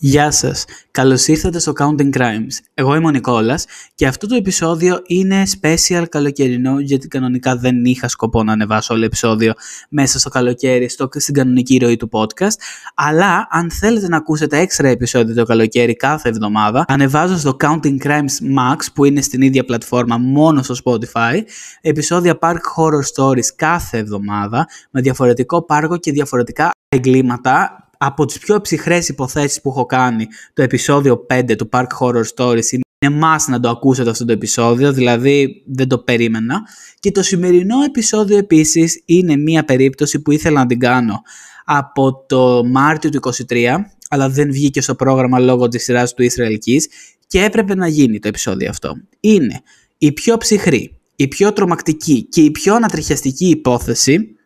[0.00, 2.56] Γεια σας, καλώς ήρθατε στο Counting Crimes.
[2.74, 8.08] Εγώ είμαι ο Νικόλας και αυτό το επεισόδιο είναι special καλοκαιρινό γιατί κανονικά δεν είχα
[8.08, 9.52] σκοπό να ανεβάσω όλο επεισόδιο
[9.88, 12.56] μέσα στο καλοκαίρι στο, στην κανονική ροή του podcast
[12.94, 18.58] αλλά αν θέλετε να ακούσετε έξτρα επεισόδιο το καλοκαίρι κάθε εβδομάδα ανεβάζω στο Counting Crimes
[18.58, 21.42] Max που είναι στην ίδια πλατφόρμα μόνο στο Spotify
[21.80, 28.60] επεισόδια Park Horror Stories κάθε εβδομάδα με διαφορετικό πάργο και διαφορετικά εγκλήματα από τις πιο
[28.60, 33.60] ψυχρές υποθέσεις που έχω κάνει το επεισόδιο 5 του Park Horror Stories είναι must να
[33.60, 36.60] το ακούσετε αυτό το επεισόδιο, δηλαδή δεν το περίμενα.
[37.00, 41.22] Και το σημερινό επεισόδιο επίσης είναι μία περίπτωση που ήθελα να την κάνω
[41.64, 43.74] από το Μάρτιο του 23,
[44.08, 46.88] αλλά δεν βγήκε στο πρόγραμμα λόγω της σειράς του Ισραηλικής
[47.26, 48.96] και έπρεπε να γίνει το επεισόδιο αυτό.
[49.20, 49.62] Είναι
[49.98, 54.36] η πιο ψυχρή, η πιο τρομακτική και η πιο ανατριχιαστική υπόθεση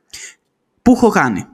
[0.83, 1.47] που έχω κάνει.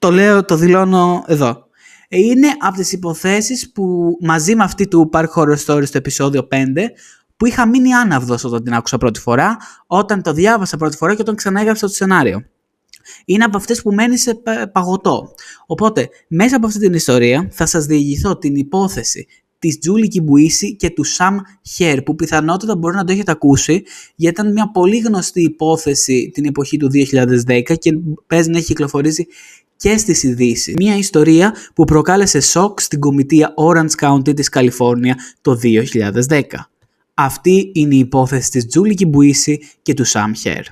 [0.00, 1.66] Το λέω, το δηλώνω εδώ.
[2.08, 6.56] Είναι από τις υποθέσεις που μαζί με αυτή του Park Horror Story στο επεισόδιο 5
[7.36, 11.20] που είχα μείνει άναυδος όταν την άκουσα πρώτη φορά, όταν το διάβασα πρώτη φορά και
[11.20, 12.44] όταν ξαναέγραψα το σενάριο.
[13.24, 14.42] Είναι από αυτές που μένει σε
[14.72, 15.34] παγωτό.
[15.66, 19.26] Οπότε, μέσα από αυτή την ιστορία θα σας διηγηθώ την υπόθεση
[19.60, 23.82] της Τζούλη Κιμπουίση και του Σαμ Χέρ που πιθανότατα μπορεί να το έχετε ακούσει
[24.16, 26.90] γιατί ήταν μια πολύ γνωστή υπόθεση την εποχή του
[27.46, 29.26] 2010 και παίζει να έχει κυκλοφορήσει
[29.76, 30.74] και στις ειδήσεις.
[30.74, 35.58] Μια ιστορία που προκάλεσε σοκ στην κομιτεία Orange County της Καλιφόρνια το
[36.28, 36.40] 2010.
[37.14, 40.64] Αυτή είναι η υπόθεση της Τζούλη Κιμπουίση και του Σαμ Χέρ.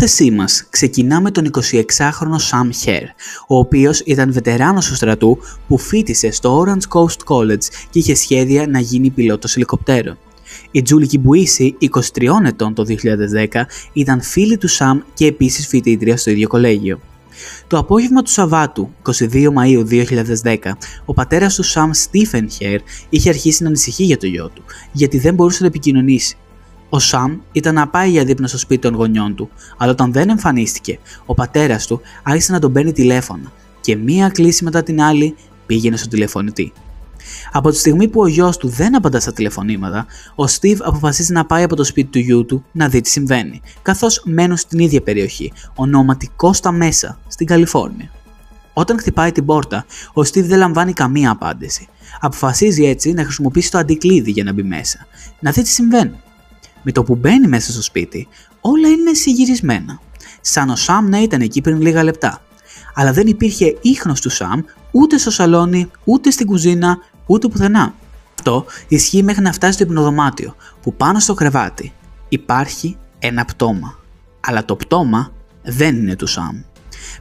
[0.00, 3.04] Υπόθεσή μας ξεκινά με τον 26χρονο Sam Herr,
[3.48, 5.38] ο οποίος ήταν βετεράνος του στρατού
[5.68, 10.18] που φοίτησε στο Orange Coast College και είχε σχέδια να γίνει πιλότος ελικοπτέρων.
[10.70, 16.30] Η Τζούλη Κιμπουίση, 23 ετών το 2010, ήταν φίλη του Σαμ και επίσης φοιτήτρια στο
[16.30, 17.00] ίδιο κολέγιο.
[17.66, 19.84] Το απόγευμα του Σαββάτου, 22 Μαΐου
[20.42, 20.56] 2010,
[21.04, 24.62] ο πατέρας του Σαμ Στίφεν Χέρ είχε αρχίσει να ανησυχεί για το γιο του,
[24.92, 26.36] γιατί δεν μπορούσε να επικοινωνήσει.
[26.92, 30.28] Ο Σαμ ήταν να πάει για δείπνο στο σπίτι των γονιών του, αλλά όταν δεν
[30.28, 35.34] εμφανίστηκε, ο πατέρας του άρχισε να τον παίρνει τηλέφωνα και μία κλίση μετά την άλλη
[35.66, 36.72] πήγαινε στο τηλεφωνητή.
[37.52, 41.44] Από τη στιγμή που ο γιος του δεν απαντά στα τηλεφωνήματα, ο Στίβ αποφασίζει να
[41.44, 45.00] πάει από το σπίτι του γιού του να δει τι συμβαίνει, καθώς μένουν στην ίδια
[45.00, 48.10] περιοχή, ονόματι Κώστα Μέσα, στην Καλιφόρνια.
[48.72, 51.88] Όταν χτυπάει την πόρτα, ο Στίβ δεν λαμβάνει καμία απάντηση.
[52.20, 55.06] Αποφασίζει έτσι να χρησιμοποιήσει το αντικλείδι για να μπει μέσα,
[55.40, 56.20] να δει τι συμβαίνει.
[56.82, 58.28] Με το που μπαίνει μέσα στο σπίτι,
[58.60, 60.00] όλα είναι συγυρισμένα.
[60.40, 62.42] Σαν ο Σαμ να ήταν εκεί πριν λίγα λεπτά.
[62.94, 64.60] Αλλά δεν υπήρχε ίχνος του Σαμ
[64.90, 67.94] ούτε στο σαλόνι, ούτε στην κουζίνα, ούτε πουθενά.
[68.34, 71.92] Αυτό ισχύει μέχρι να φτάσει στο υπνοδωμάτιο, που πάνω στο κρεβάτι
[72.28, 73.98] υπάρχει ένα πτώμα.
[74.40, 76.62] Αλλά το πτώμα δεν είναι του Σαμ.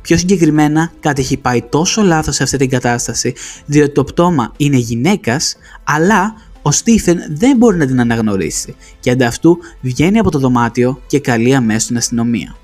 [0.01, 3.33] Πιο συγκεκριμένα, κάτι έχει πάει τόσο λάθος σε αυτή την κατάσταση,
[3.65, 9.32] διότι το πτώμα είναι γυναίκας, αλλά ο Στίφεν δεν μπορεί να την αναγνωρίσει και αντ'
[9.32, 12.55] αυτού βγαίνει από το δωμάτιο και καλεί αμέσως την αστυνομία.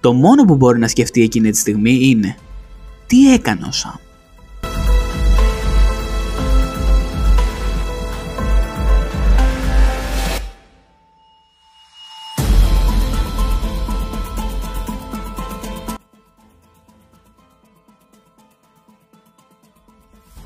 [0.00, 2.36] Το μόνο που μπορεί να σκεφτεί εκείνη τη στιγμή είναι
[3.06, 3.94] τι έκανε ο Σαμ;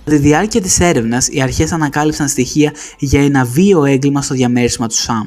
[0.06, 4.88] Κατά τη διάρκεια της έρευνας, οι αρχές ανακάλυψαν στοιχεία για ένα βίο έγκλημα στο διαμέρισμα
[4.88, 5.26] του Σαμ.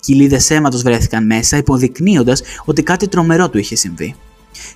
[0.00, 4.14] Κοιλίδες αίματος βρέθηκαν μέσα, υποδεικνύοντας ότι κάτι τρομερό του είχε συμβεί.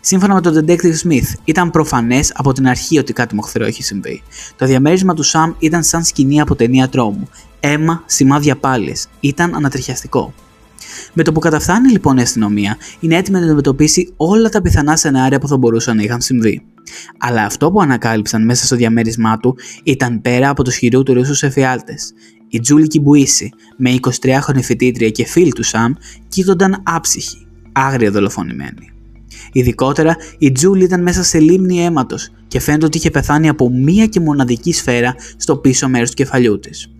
[0.01, 4.23] Σύμφωνα με τον Detective Smith, ήταν προφανές από την αρχή ότι κάτι μοχθηρό είχε συμβεί.
[4.57, 7.29] Το διαμέρισμα του Σαμ ήταν σαν σκηνή από ταινία τρόμου.
[7.61, 8.97] Αίμα, σημάδια πάλι.
[9.21, 10.35] Ήταν ανατριχιαστικό.
[11.13, 15.39] Με το που καταφθάνει λοιπόν η αστυνομία, είναι έτοιμη να αντιμετωπίσει όλα τα πιθανά σενάρια
[15.39, 16.63] που θα μπορούσαν να είχαν συμβεί.
[17.19, 21.95] Αλλά αυτό που ανακάλυψαν μέσα στο διαμέρισμά του ήταν πέρα από του χειρότερου του εφιάλτε.
[22.49, 25.93] Η Τζούλη Κιμπουίση, με 23χρονη φοιτήτρια και φίλη του Σαμ,
[26.29, 28.93] κοίτονταν άψυχη, άγρια δολοφονημένη.
[29.53, 34.07] Ειδικότερα, η Τζούλ ήταν μέσα σε λίμνη αίματος και φαίνεται ότι είχε πεθάνει από μία
[34.07, 36.91] και μοναδική σφαίρα στο πίσω μέρος του κεφαλιού της.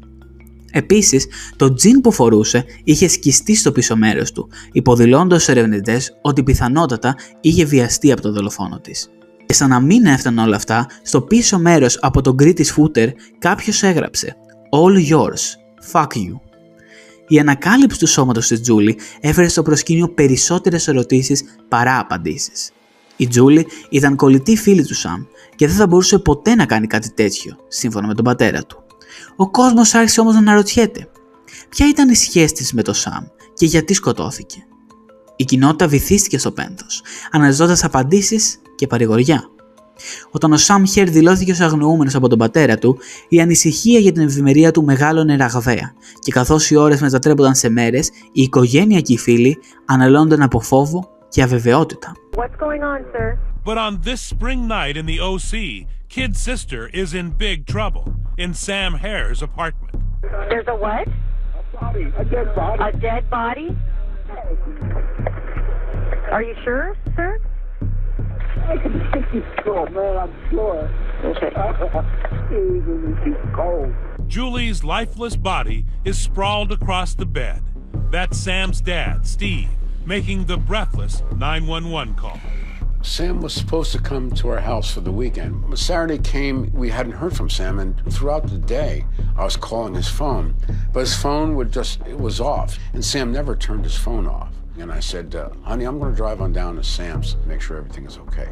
[0.73, 1.27] Επίσης,
[1.57, 7.15] το τζιν που φορούσε είχε σκιστεί στο πίσω μέρος του, υποδηλώνοντα στους ερευνητές ότι πιθανότατα
[7.41, 9.11] είχε βιαστεί από τον δολοφόνο της.
[9.47, 13.09] Και σαν να μην έφταναν όλα αυτά, στο πίσω μέρος από τον γκρι τη φούτερ
[13.39, 14.37] κάποιος έγραψε
[14.71, 15.43] All yours,
[15.93, 16.41] fuck you.
[17.29, 22.71] Η ανακάλυψη του σώματος της Τζούλη έφερε στο προσκήνιο περισσότερες ερωτήσεις παρά απαντήσεις.
[23.17, 25.23] Η Τζούλη ήταν κολλητή φίλη του Σαμ
[25.57, 28.83] και δεν θα μπορούσε ποτέ να κάνει κάτι τέτοιο, σύμφωνα με τον πατέρα του.
[29.37, 31.09] Ο κόσμος άρχισε όμως να αναρωτιέται.
[31.69, 33.25] Ποια ήταν η σχέση της με τον Σαμ
[33.55, 34.67] και γιατί σκοτώθηκε;
[35.37, 39.47] Η κοινότητα βυθίστηκε στο πένθος, αναζητώντας απαντήσεις και παρηγοριά.
[40.31, 42.99] Όταν ο Σαμ Χέρ δηλώθηκε ως αγνοούμενος από τον πατέρα του,
[43.29, 48.09] η ανησυχία για την ευημερία του μεγάλωνε ραγδαία και καθώς οι ώρες μετατρέπονταν σε μέρες,
[48.33, 52.13] η οικογένεια και οι φίλοι αναλώνονταν από φόβο και αβεβαιότητα.
[52.37, 53.52] What's going on, sir?
[53.65, 58.55] But on this spring night in the OC, Kid's sister is in big trouble in
[58.55, 60.03] Sam Hare's apartment.
[60.23, 61.07] There's a what?
[61.07, 62.83] A body, a dead body.
[62.83, 63.77] A dead body?
[66.31, 67.39] Are you sure, sir?
[68.67, 70.91] I can stick you sure, man, I'm sure.
[72.51, 73.93] Jesus, she's cold.
[74.27, 77.63] Julie's lifeless body is sprawled across the bed.
[78.11, 79.69] That's Sam's dad, Steve,
[80.05, 82.41] making the breathless 911 call.
[83.03, 85.77] Sam was supposed to come to our house for the weekend.
[85.77, 89.05] Saturday came, we hadn't heard from Sam, and throughout the day,
[89.37, 90.55] I was calling his phone,
[90.93, 94.53] but his phone would just, it was off, and Sam never turned his phone off.
[94.79, 98.07] And I said, uh, honey, I'm to drive on down to Sam's make sure everything
[98.07, 98.49] is okay.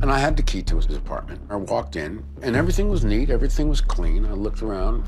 [0.00, 1.40] And I had the key to his apartment.
[1.50, 4.24] I walked in, and everything was neat, everything was clean.
[4.24, 5.04] I looked around,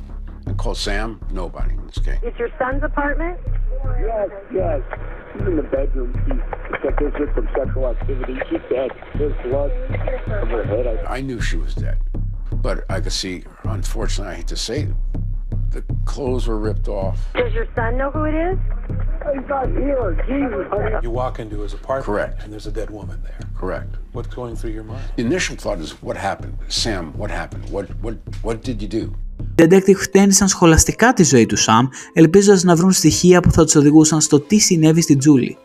[0.46, 1.75] I called Sam, nobody.
[1.99, 2.19] Okay.
[2.23, 3.38] It's your son's apartment?
[4.00, 4.82] Yes, yes.
[5.32, 6.12] He's in the bedroom.
[6.26, 8.38] She said there's just some sexual activity.
[8.50, 8.91] She's dead.
[9.17, 9.70] There's blood
[10.25, 11.05] from her head.
[11.06, 11.99] I, I knew she was dead,
[12.52, 14.88] but I could see, unfortunately, I hate to say, it,
[15.70, 17.19] the clothes were ripped off.
[17.35, 18.58] Does your son know who it is?
[19.32, 20.25] he's not here.
[20.26, 20.96] Jesus, honey.
[21.02, 22.43] You walk into his apartment Correct.
[22.43, 23.38] and there's a dead woman there.
[23.56, 23.96] Correct.
[24.12, 25.05] What's going through your mind?
[25.17, 26.58] The initial thought is, what happened?
[26.69, 27.69] Sam, what happened?
[27.70, 29.14] What, what, what did you do?
[29.56, 33.75] Οι detective χτένισαν σχολαστικά τη ζωή του Σαμ, ελπίζοντας να βρουν στοιχεία που θα τους
[33.75, 35.56] οδηγούσαν στο τι συνέβη στη Τζούλη.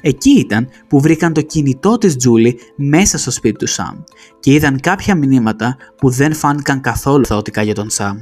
[0.00, 3.96] Εκεί ήταν που βρήκαν το κινητό της Τζούλη μέσα στο σπίτι του Σαμ
[4.40, 8.20] και είδαν κάποια μηνύματα που δεν φάνηκαν καθόλου θαωτικά για τον Σαμ.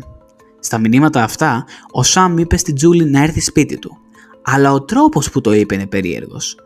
[0.61, 3.99] Στα μηνύματα αυτά, ο Σαμ είπε στη Τζούλη να έρθει σπίτι του,
[4.43, 6.57] αλλά ο τρόπος που το είπε είναι περίεργος.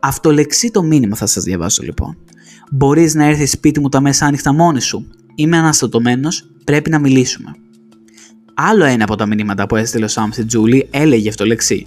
[0.00, 2.16] Αυτολεξεί το μήνυμα θα σας διαβάσω λοιπόν.
[2.70, 5.06] Μπορείς να έρθεις σπίτι μου τα μέσα άνοιχτα μόνη σου.
[5.34, 7.54] Είμαι αναστατωμένος, πρέπει να μιλήσουμε.
[8.60, 11.86] Άλλο ένα από τα μηνύματα που έστειλε ο Σαμ στη Τζούλη έλεγε αυτό λεξί.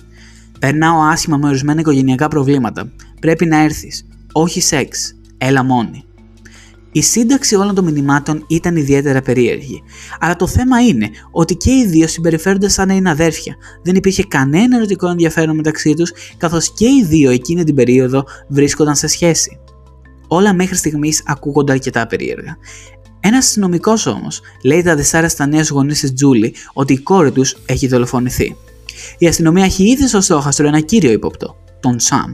[0.60, 2.92] Περνάω άσχημα με ορισμένα οικογενειακά προβλήματα.
[3.22, 4.08] Πρέπει να έρθεις.
[4.32, 5.16] Όχι σεξ.
[5.38, 6.04] Έλα μόνη.
[6.92, 9.84] Η σύνταξη όλων των μηνυμάτων ήταν ιδιαίτερα περίεργη.
[10.20, 13.56] Αλλά το θέμα είναι ότι και οι δύο συμπεριφέρονται σαν να είναι αδέρφια.
[13.84, 18.96] Δεν υπήρχε κανένα ερωτικό ενδιαφέρον μεταξύ τους, καθώς και οι δύο εκείνη την περίοδο βρίσκονταν
[18.96, 19.60] σε σχέση.
[20.28, 22.58] Όλα μέχρι στιγμής ακούγονται αρκετά περίεργα.
[23.24, 27.88] Ένα αστυνομικός όμως λέει τα δυσάρεστα νέα γονείς της Τζούλη ότι η κόρη τους έχει
[27.88, 28.56] δολοφονηθεί.
[29.18, 32.32] Η αστυνομία έχει ήδη στο στόχαστρο ένα κύριο ύποπτο, τον Σαμ.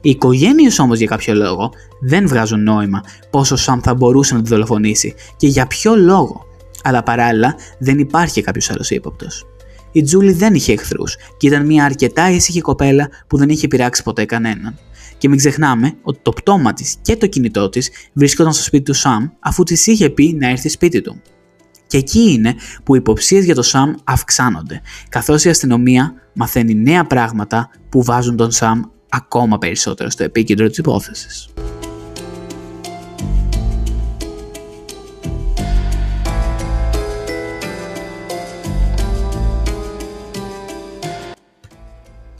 [0.00, 4.42] Οι οικογένειες όμως για κάποιο λόγο δεν βγάζουν νόημα πόσο ο Σαμ θα μπορούσε να
[4.42, 6.46] τη δολοφονήσει και για ποιο λόγο,
[6.82, 9.46] αλλά παράλληλα δεν υπάρχει κάποιος άλλος ύποπτος.
[9.92, 14.02] Η Τζούλη δεν είχε εχθρούς και ήταν μια αρκετά ήσυχη κοπέλα που δεν είχε πειράξει
[14.02, 14.78] ποτέ κανέναν.
[15.18, 18.94] Και μην ξεχνάμε ότι το πτώμα της και το κινητό της βρίσκονταν στο σπίτι του
[18.94, 21.20] Σαμ αφού της είχε πει να έρθει σπίτι του.
[21.86, 22.54] Και εκεί είναι
[22.84, 28.36] που οι υποψίες για το Σαμ αυξάνονται, καθώς η αστυνομία μαθαίνει νέα πράγματα που βάζουν
[28.36, 31.48] τον Σαμ ακόμα περισσότερο στο επίκεντρο της υπόθεσης.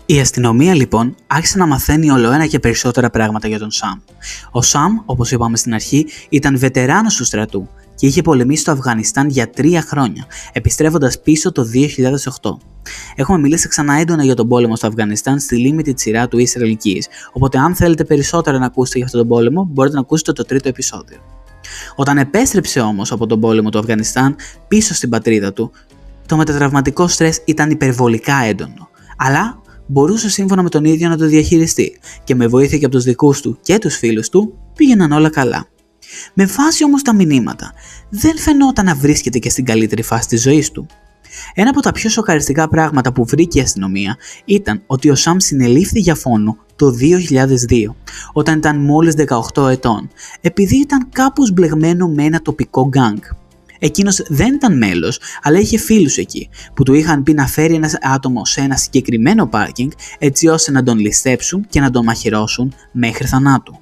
[0.09, 3.99] Η αστυνομία λοιπόν άρχισε να μαθαίνει όλο ένα και περισσότερα πράγματα για τον Σαμ.
[4.51, 9.29] Ο Σαμ, όπως είπαμε στην αρχή, ήταν βετεράνος του στρατού και είχε πολεμήσει στο Αφγανιστάν
[9.29, 11.65] για τρία χρόνια, επιστρέφοντας πίσω το
[12.43, 12.57] 2008.
[13.15, 17.59] Έχουμε μιλήσει ξανά έντονα για τον πόλεμο στο Αφγανιστάν στη limited σειρά του Ισραηλική, οπότε
[17.59, 21.19] αν θέλετε περισσότερα να ακούσετε για αυτόν τον πόλεμο, μπορείτε να ακούσετε το τρίτο επεισόδιο.
[21.97, 24.37] Όταν επέστρεψε όμως από τον πόλεμο του Αφγανιστάν
[24.69, 25.71] πίσω στην πατρίδα του,
[26.27, 28.89] το μετατραυματικό στρες ήταν υπερβολικά έντονο.
[29.17, 33.05] Αλλά μπορούσε σύμφωνα με τον ίδιο να το διαχειριστεί και με βοήθεια και από τους
[33.05, 35.67] δικούς του και τους φίλους του πήγαιναν όλα καλά.
[36.35, 37.73] Με βάση όμως τα μηνύματα,
[38.11, 40.87] δεν φαινόταν να βρίσκεται και στην καλύτερη φάση της ζωής του.
[41.55, 46.01] Ένα από τα πιο σοκαριστικά πράγματα που βρήκε η αστυνομία ήταν ότι ο Σαμ συνελήφθη
[46.01, 47.95] για φόνο το 2002,
[48.33, 49.15] όταν ήταν μόλις
[49.55, 50.09] 18 ετών,
[50.41, 53.19] επειδή ήταν κάπως μπλεγμένος με ένα τοπικό γκάγκ.
[53.79, 57.91] Εκείνος δεν ήταν μέλος, αλλά είχε φίλους εκεί, που του είχαν πει να φέρει ένα
[58.01, 63.27] άτομο σε ένα συγκεκριμένο πάρκινγκ έτσι ώστε να τον ληστέψουν και να τον μαχαιρώσουν μέχρι
[63.27, 63.81] θανάτου.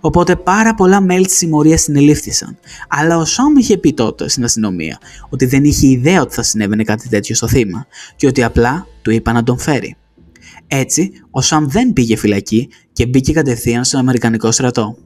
[0.00, 2.58] Οπότε πάρα πολλά μέλη της συμμορίας συνελήφθησαν.
[2.88, 6.82] Αλλά ο Σάμ είχε πει τότε στην αστυνομία ότι δεν είχε ιδέα ότι θα συνέβαινε
[6.82, 9.96] κάτι τέτοιο στο θύμα και ότι απλά του είπα να τον φέρει.
[10.66, 14.96] Έτσι, ο Σαμ δεν πήγε φυλακή και μπήκε κατευθείαν στον Αμερικανικό στρατό.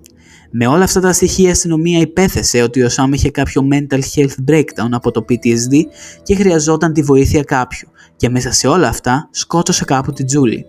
[0.50, 4.50] Με όλα αυτά τα στοιχεία η αστυνομία υπέθεσε ότι ο Σάμ είχε κάποιο mental health
[4.50, 5.82] breakdown από το PTSD
[6.22, 10.66] και χρειαζόταν τη βοήθεια κάποιου και μέσα σε όλα αυτά σκότωσε κάπου τη Τζούλη.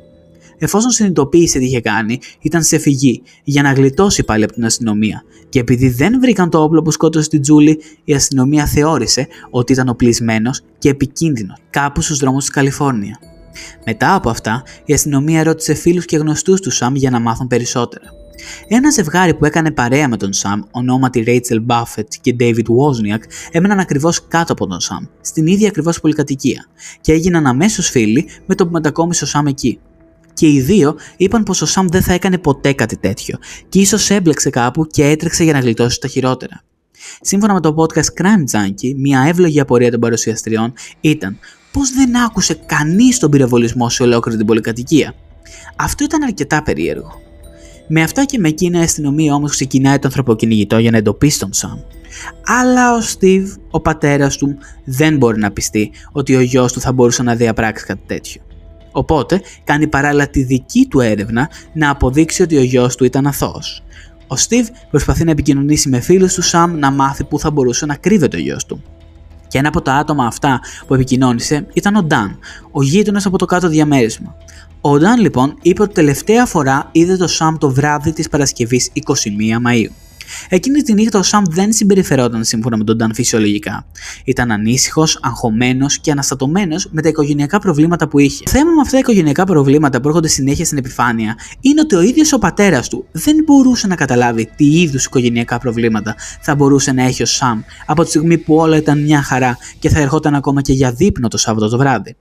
[0.58, 5.24] Εφόσον συνειδητοποίησε τι είχε κάνει, ήταν σε φυγή για να γλιτώσει πάλι από την αστυνομία.
[5.50, 9.90] Και επειδή δεν βρήκαν το όπλο που σκότωσε την Τζούλη, η αστυνομία θεώρησε ότι ήταν
[9.90, 13.20] οπλισμένος και επικίνδυνος κάπου στους δρόμους της Καλιφόρνια.
[13.86, 18.19] Μετά από αυτά, η αστυνομία ρώτησε φίλους και γνωστούς του Σαμ για να μάθουν περισσότερα.
[18.68, 23.80] Ένα ζευγάρι που έκανε παρέα με τον Σαμ, ονόματι Rachel Buffett και David Wozniak, έμεναν
[23.80, 26.66] ακριβώς κάτω από τον Σαμ, στην ίδια ακριβώς πολυκατοικία,
[27.02, 29.80] και έγιναν αμέσως φίλοι με τον που μετακόμισε ο Σαμ εκεί.
[30.34, 33.38] Και οι δύο είπαν πως ο Σαμ δεν θα έκανε ποτέ κάτι τέτοιο,
[33.70, 36.64] και ίσως έμπλεξε κάπου και έτρεξε για να γλιτώσει τα χειρότερα.
[37.22, 41.38] Σύμφωνα με το podcast Crime Junkie, μια εύλογη απορία των παρουσιαστριών ήταν
[41.72, 45.14] πώ δεν άκουσε κανείς τον πυροβολισμό σε ολόκληρη την πολυκατοικία.
[45.76, 47.29] Αυτό ήταν αρκετά περίεργο.
[47.92, 51.54] Με αυτά και με εκείνα η αστυνομία όμως ξεκινάει το ανθρωποκυνηγητό για να εντοπίσει τον
[51.54, 51.80] Σαμ.
[52.46, 56.92] Αλλά ο Στίβ, ο πατέρας του, δεν μπορεί να πιστεί ότι ο γιος του θα
[56.92, 58.42] μπορούσε να διαπράξει κάτι τέτοιο.
[58.92, 63.84] Οπότε κάνει παράλληλα τη δική του έρευνα να αποδείξει ότι ο γιος του ήταν αθώος.
[64.28, 67.96] Ο Στίβ προσπαθεί να επικοινωνήσει με φίλους του Σαμ να μάθει πού θα μπορούσε να
[67.96, 68.84] κρύβεται ο γιος του.
[69.48, 72.40] Και ένα από τα άτομα αυτά που επικοινώνησε ήταν ο Νταν,
[72.72, 74.36] ο γείτονας από το κάτω διαμέρισμα.
[74.82, 79.02] Ο Νταν λοιπόν είπε ότι τελευταία φορά είδε το Σαμ το βράδυ της Παρασκευής 21
[79.68, 79.92] Μαΐου.
[80.50, 83.86] Εκείνη τη νύχτα ο Σαμ δεν συμπεριφερόταν σύμφωνα με τον Νταν φυσιολογικά.
[84.26, 88.44] Ήταν ανήσυχος, αγχωμένος και αναστατωμένος με τα οικογενειακά προβλήματα που είχε.
[88.44, 92.02] Το θέμα με αυτά τα οικογενειακά προβλήματα που έρχονται συνέχεια στην επιφάνεια είναι ότι ο
[92.02, 97.04] ίδιος ο πατέρας του δεν μπορούσε να καταλάβει τι είδους οικογενειακά προβλήματα θα μπορούσε να
[97.04, 100.62] έχει ο Σαμ από τη στιγμή που όλα ήταν μια χαρά και θα ερχόταν ακόμα
[100.62, 102.16] και για δείπνο το Σάββατο το βράδυ.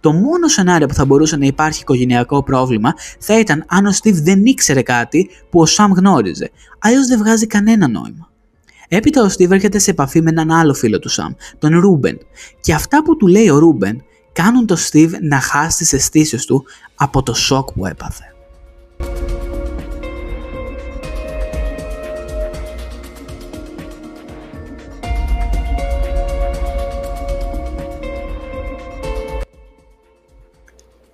[0.00, 4.18] Το μόνο σενάριο που θα μπορούσε να υπάρχει οικογενειακό πρόβλημα θα ήταν αν ο Στίβ
[4.18, 8.30] δεν ήξερε κάτι που ο Σαμ γνώριζε, αλλιώς δεν βγάζει κανένα νόημα.
[8.88, 12.18] Έπειτα ο Στίβ έρχεται σε επαφή με έναν άλλο φίλο του Σαμ, τον Ρούμπεν,
[12.60, 14.02] και αυτά που του λέει ο Ρούμπεν
[14.32, 16.64] κάνουν τον Στίβ να χάσει τις αισθήσεις του
[16.94, 18.24] από το σοκ που έπαθε.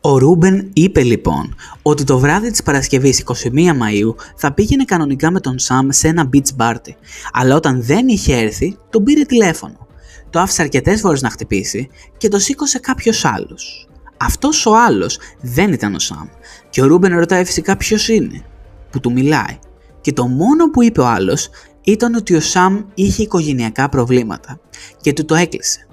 [0.01, 5.41] Ο Ρούμπεν είπε λοιπόν ότι το βράδυ της Παρασκευής 21 Μαΐου θα πήγαινε κανονικά με
[5.41, 6.93] τον Σαμ σε ένα beach party,
[7.33, 9.87] αλλά όταν δεν είχε έρθει τον πήρε τηλέφωνο.
[10.31, 13.89] Το άφησε αρκετές φορές να χτυπήσει και το σήκωσε κάποιος άλλος.
[14.17, 16.29] Αυτός ο άλλος δεν ήταν ο Σαμ
[16.71, 18.45] και ο Ρούμπεν ρωτάει φυσικά ποιος είναι,
[18.91, 19.59] που του μιλάει.
[20.01, 21.49] Και το μόνο που είπε ο άλλος
[21.85, 24.61] ήταν ότι ο Σαμ είχε οικογενειακά προβλήματα
[25.01, 25.88] και του το έκλεισε.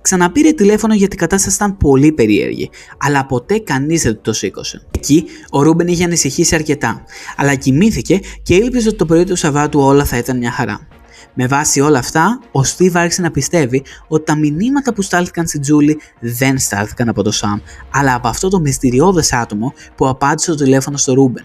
[0.00, 4.86] Ξαναπήρε τηλέφωνο γιατί η κατάσταση ήταν πολύ περίεργη, αλλά ποτέ κανείς δεν του το σήκωσε.
[4.90, 7.04] Εκεί ο Ρούμπεν είχε ανησυχήσει αρκετά,
[7.36, 10.88] αλλά κοιμήθηκε και ήλπιζε ότι το πρωί του Σαββάτου όλα θα ήταν μια χαρά.
[11.34, 15.60] Με βάση όλα αυτά, ο Στίβ άρχισε να πιστεύει ότι τα μηνύματα που στάλθηκαν στην
[15.60, 17.60] Τζούλη δεν στάλθηκαν από το Σαμ,
[17.90, 21.44] αλλά από αυτό το μυστηριώδες άτομο που απάντησε το τηλέφωνο στο Ρούμπεν.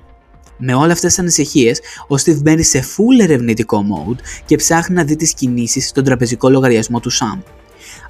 [0.57, 5.03] Με όλα αυτές τις ανησυχίες, ο Στίβ μπαίνει σε full ερευνητικό mode και ψάχνει να
[5.03, 7.39] δει τις κινήσεις στον τραπεζικό λογαριασμό του Σαμ.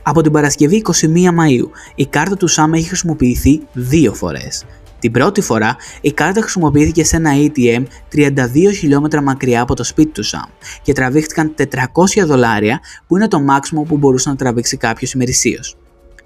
[0.07, 4.65] Από την Παρασκευή 21 Μαΐου, η κάρτα του Σάμ έχει χρησιμοποιηθεί δύο φορές.
[5.00, 7.83] Την πρώτη φορά, η κάρτα χρησιμοποιήθηκε σε ένα ATM
[8.15, 10.50] 32 χιλιόμετρα μακριά από το σπίτι του Σαμ
[10.81, 15.77] και τραβήχτηκαν 400 δολάρια που είναι το μάξιμο που μπορούσε να τραβήξει κάποιος ημερησίως.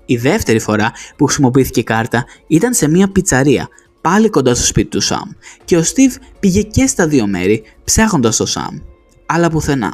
[0.05, 3.67] Η δεύτερη φορά που χρησιμοποιήθηκε η κάρτα ήταν σε μια πιτσαρία,
[4.01, 5.29] πάλι κοντά στο σπίτι του Σαμ,
[5.65, 8.79] και ο Στίβ πήγε και στα δύο μέρη ψάχνοντας το Σαμ,
[9.25, 9.93] αλλά πουθενά.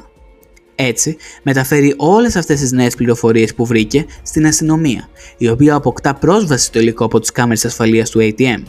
[0.75, 6.65] Έτσι, μεταφέρει όλες αυτές τις νέες πληροφορίες που βρήκε στην αστυνομία, η οποία αποκτά πρόσβαση
[6.65, 8.63] στο υλικό από τις κάμερες ασφαλείας του ATM.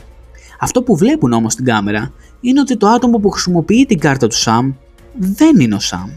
[0.59, 4.35] Αυτό που βλέπουν όμως στην κάμερα είναι ότι το άτομο που χρησιμοποιεί την κάρτα του
[4.35, 4.73] Sam
[5.19, 6.09] δεν είναι ο Sam.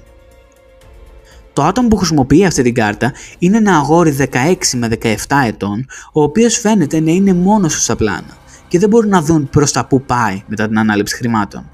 [1.52, 5.14] Το άτομο που χρησιμοποιεί αυτή την κάρτα είναι ένα αγόρι 16 με 17
[5.46, 9.48] ετών, ο οποίος φαίνεται να είναι μόνος του στα πλάνα και δεν μπορούν να δουν
[9.48, 11.70] προς τα που πάει μετά την ανάληψη χρημάτων.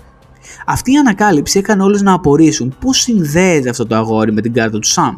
[0.66, 4.78] Αυτή η ανακάλυψη έκανε όλους να απορρίσουν πώς συνδέεται αυτό το αγόρι με την κάρτα
[4.78, 5.16] του Σαμ.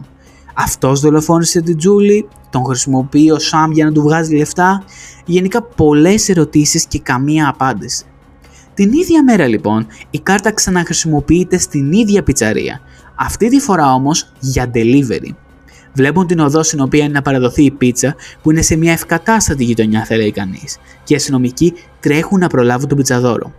[0.54, 4.84] Αυτός δολοφόνησε την Τζούλη, τον χρησιμοποιεί ο Σαμ για να του βγάζει λεφτά.
[5.24, 8.04] Γενικά πολλές ερωτήσεις και καμία απάντηση.
[8.74, 12.80] Την ίδια μέρα λοιπόν η κάρτα ξαναχρησιμοποιείται στην ίδια πιτσαρία.
[13.14, 15.34] Αυτή τη φορά όμως για delivery.
[15.92, 19.64] Βλέπουν την οδό στην οποία είναι να παραδοθεί η πίτσα που είναι σε μια ευκατάστατη
[19.64, 23.52] γειτονιά θα λέει κανείς και οι αστυνομικοί τρέχουν να προλάβουν τον πιτσαδόρο.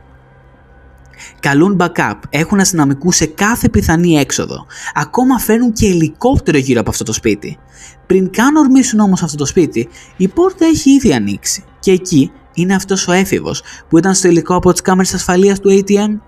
[1.40, 4.66] Καλούν backup, έχουν αστυνομικούς σε κάθε πιθανή έξοδο.
[4.94, 7.58] Ακόμα φέρνουν και ελικόπτερο γύρω από αυτό το σπίτι.
[8.06, 11.64] Πριν καν ορμήσουν όμως αυτό το σπίτι, η πόρτα έχει ήδη ανοίξει.
[11.80, 15.70] Και εκεί είναι αυτός ο έφηβος που ήταν στο υλικό από τις κάμερες ασφαλείας του
[15.70, 16.20] ATM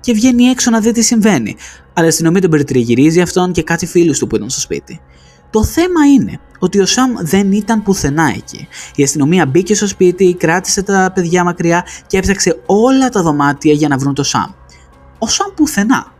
[0.00, 1.56] και βγαίνει έξω να δει τι συμβαίνει.
[1.92, 5.00] Αλλά η αστυνομία τον περιτριγυρίζει αυτόν και κάτι φίλους του που ήταν στο σπίτι.
[5.54, 8.68] Το θέμα είναι ότι ο Σαμ δεν ήταν πουθενά εκεί.
[8.94, 13.88] Η αστυνομία μπήκε στο σπίτι, κράτησε τα παιδιά μακριά και έψαξε όλα τα δωμάτια για
[13.88, 14.50] να βρουν το Σαμ.
[15.18, 16.12] Ο Σαμ πουθενά.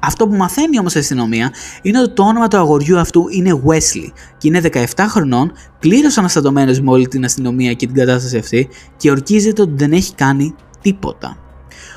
[0.00, 4.12] Αυτό που μαθαίνει όμως η αστυνομία είναι ότι το όνομα του αγοριού αυτού είναι Wesley
[4.38, 9.10] και είναι 17 χρονών, πλήρως αναστατωμένος με όλη την αστυνομία και την κατάσταση αυτή και
[9.10, 11.36] ορκίζεται ότι δεν έχει κάνει τίποτα.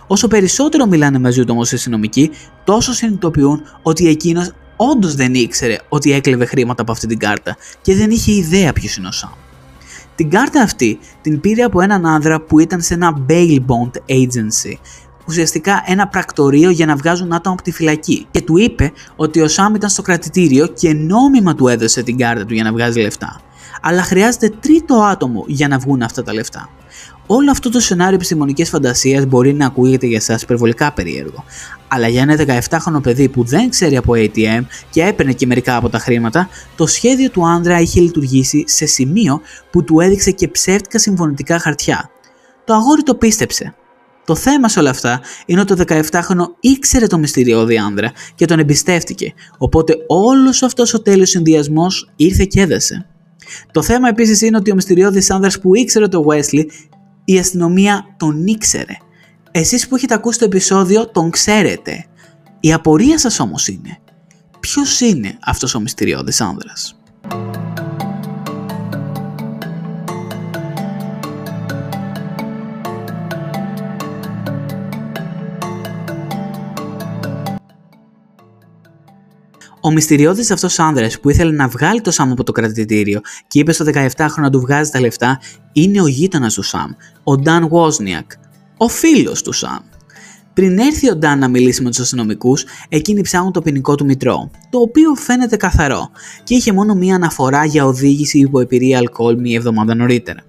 [0.08, 2.32] Όσο περισσότερο μιλάνε μαζί του όμως οι αστυνομικοί,
[2.64, 7.96] τόσο συνειδητοποιούν ότι εκείνος όντως δεν ήξερε ότι έκλεβε χρήματα από αυτή την κάρτα και
[7.96, 9.32] δεν είχε ιδέα ποιος είναι ο Σαμ.
[10.16, 14.74] Την κάρτα αυτή την πήρε από έναν άνδρα που ήταν σε ένα bail bond agency,
[15.28, 19.48] ουσιαστικά ένα πρακτορείο για να βγάζουν άτομα από τη φυλακή και του είπε ότι ο
[19.48, 23.42] Σαμ ήταν στο κρατητήριο και νόμιμα του έδωσε την κάρτα του για να βγάζει λεφτά.
[23.82, 26.70] Αλλά χρειάζεται τρίτο άτομο για να βγουν αυτά τα λεφτά.
[27.28, 31.44] Όλο αυτό το σενάριο επιστημονικής φαντασίας μπορεί να ακούγεται για εσά υπερβολικά περίεργο.
[31.88, 35.90] Αλλά για ένα 17χρονο παιδί που δεν ξέρει από ATM και έπαιρνε και μερικά από
[35.90, 41.00] τα χρήματα, το σχέδιο του άνδρα είχε λειτουργήσει σε σημείο που του έδειξε και ψεύτικα
[41.00, 42.10] συμφωνητικά χαρτιά.
[42.64, 43.76] Το αγόρι το πίστεψε.
[44.26, 48.60] Το θέμα σε όλα αυτά είναι ότι το 17χρονο ήξερε το μυστηριώδη άνδρα και τον
[48.60, 53.08] εμπιστεύτηκε, οπότε όλος αυτός ο τέλειος συνδυασμός ήρθε και έδεσε.
[53.72, 56.66] Το θέμα επίσης είναι ότι ο μυστηριώδης άνδρας που ήξερε το Wesley
[57.26, 58.98] η αστυνομία τον ήξερε.
[59.52, 62.06] Εσείς που έχετε ακούσει το επεισόδιο τον ξέρετε.
[62.60, 63.98] Η απορία σας όμως είναι,
[64.60, 67.00] ποιος είναι αυτός ο μυστηριώδης άνδρας;
[79.86, 83.72] Ο μυστηριώδης αυτός άνδρας που ήθελε να βγάλει το Σαμ από το κρατητήριο και είπε
[83.72, 85.40] στο 17χρονο να του βγάζει τα λεφτά
[85.72, 86.92] είναι ο γείτονας του Σαμ,
[87.24, 88.32] ο Νταν Βόσνιακ,
[88.78, 89.80] ο φίλος του Σαμ.
[90.54, 94.52] Πριν έρθει ο Νταν να μιλήσει με τους αστυνομικούς, εκείνοι ψάχνουν το ποινικό του μητρό,
[94.70, 96.10] το οποίο φαίνεται καθαρό
[96.44, 100.40] και είχε μόνο μία αναφορά για οδήγηση υπό επηρεία αλκοόλ μία εβδομάδα νωρίτερα.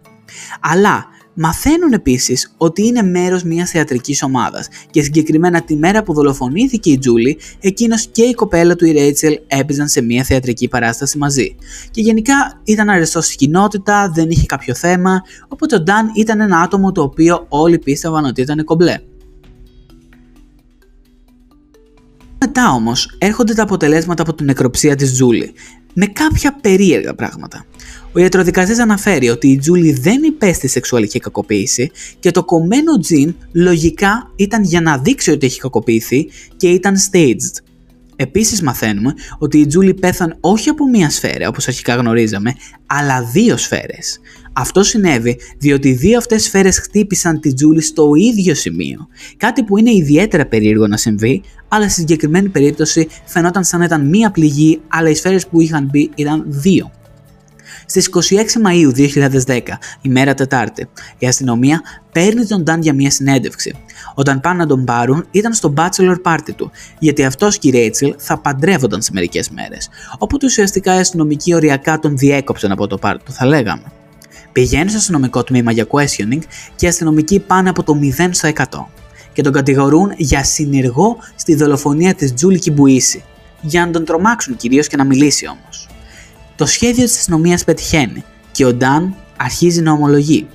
[0.60, 6.90] Αλλά Μαθαίνουν επίσης ότι είναι μέρος μιας θεατρικής ομάδας και συγκεκριμένα τη μέρα που δολοφονήθηκε
[6.90, 11.56] η Τζούλη, εκείνος και η κοπέλα του η Ρέιτσελ έπαιζαν σε μια θεατρική παράσταση μαζί.
[11.90, 16.58] Και γενικά ήταν αρεστό στην κοινότητα, δεν είχε κάποιο θέμα, οπότε ο Νταν ήταν ένα
[16.60, 18.98] άτομο το οποίο όλοι πίστευαν ότι ήταν κομπλέ.
[22.38, 25.52] Μετά όμως έρχονται τα αποτελέσματα από την νεκροψία της Τζούλη,
[25.94, 27.64] με κάποια περίεργα πράγματα.
[28.14, 34.32] Ο ιατροδικαστής αναφέρει ότι η Τζούλη δεν υπέστη σεξουαλική κακοποίηση και το κομμένο τζιν λογικά
[34.36, 37.62] ήταν για να δείξει ότι έχει κακοποιηθεί και ήταν staged.
[38.16, 42.54] Επίσης μαθαίνουμε ότι η Τζούλη πέθανε όχι από μία σφαίρα όπως αρχικά γνωρίζαμε,
[42.86, 44.20] αλλά δύο σφαίρες.
[44.52, 49.08] Αυτό συνέβη διότι οι δύο αυτές σφαίρες χτύπησαν τη Τζούλη στο ίδιο σημείο.
[49.36, 54.08] Κάτι που είναι ιδιαίτερα περίεργο να συμβεί, αλλά στη συγκεκριμένη περίπτωση φαινόταν σαν να ήταν
[54.08, 56.90] μία πληγή, αλλά οι σφαίρες που είχαν μπει ήταν δύο.
[57.86, 58.92] Στις 26 Μαου
[59.46, 59.60] 2010,
[60.00, 63.74] ημέρα Τετάρτη, η αστυνομία παίρνει τον Νταν για μια συνέντευξη.
[64.14, 68.14] Όταν πάνε να τον πάρουν, ήταν στο bachelor party του, γιατί αυτός και η Ρέιτσελ
[68.18, 69.88] θα παντρεύονταν σε μερικές μέρες.
[70.18, 73.84] Οπότε ουσιαστικά οι αστυνομικοί οριακά τον διέκοψαν από το πάρτι του, θα λέγαμε.
[74.52, 76.42] Πηγαίνει στο αστυνομικό τμήμα για questioning
[76.76, 78.64] και οι αστυνομικοί πάνε από το 0 στο 100
[79.32, 83.24] και τον κατηγορούν για συνεργό στη δολοφονία της Τζούλη Κιμπουίση,
[83.60, 85.88] για να τον τρομάξουν κυρίως και να μιλήσει όμως.
[86.56, 90.46] Το σχέδιο της αστυνομίας πετυχαίνει και ο Νταν αρχίζει να ομολογεί.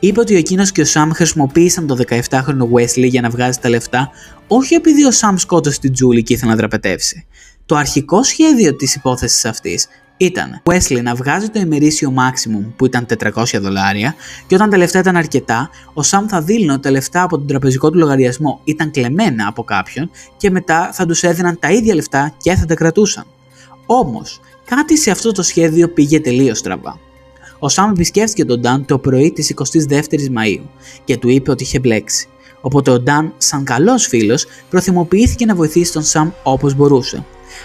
[0.00, 4.10] Είπε ότι εκείνος και ο Σαμ χρησιμοποίησαν το 17χρονο Wesley για να βγάζει τα λεφτά,
[4.46, 7.26] όχι επειδή ο Σαμ σκότωσε την Τζούλη και ήθελε να δραπετεύσει.
[7.66, 13.06] Το αρχικό σχέδιο της υπόθεσης αυτής ήταν Wesley να βγάζει το ημερήσιο maximum που ήταν
[13.34, 14.14] 400 δολάρια
[14.46, 17.46] και όταν τα λεφτά ήταν αρκετά, ο Σαμ θα δήλωνε ότι τα λεφτά από τον
[17.46, 22.34] τραπεζικό του λογαριασμό ήταν κλεμμένα από κάποιον και μετά θα τους έδιναν τα ίδια λεφτά
[22.42, 23.26] και θα τα κρατούσαν.
[23.86, 24.40] Όμως,
[24.76, 26.98] κάτι σε αυτό το σχέδιο πήγε τελείως στραβά.
[27.58, 30.70] Ο Σαμ επισκέφθηκε τον Νταν το πρωί της 22η Μαου
[31.04, 32.28] και του είπε ότι είχε μπλέξει.
[32.60, 37.24] Οπότε ο Νταν, σαν καλός φίλος, προθυμοποιήθηκε να βοηθήσει τον Σαμ όπως μπορούσε.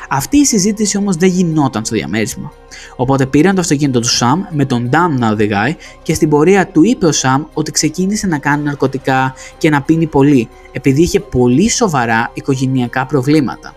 [0.09, 2.51] Αυτή η συζήτηση όμως δεν γινόταν στο διαμέρισμα.
[2.95, 6.83] Οπότε πήραν το αυτοκίνητο του Σαμ με τον Ντάν να οδηγάει και στην πορεία του
[6.83, 11.69] είπε ο Σαμ ότι ξεκίνησε να κάνει ναρκωτικά και να πίνει πολύ επειδή είχε πολύ
[11.69, 13.75] σοβαρά οικογενειακά προβλήματα.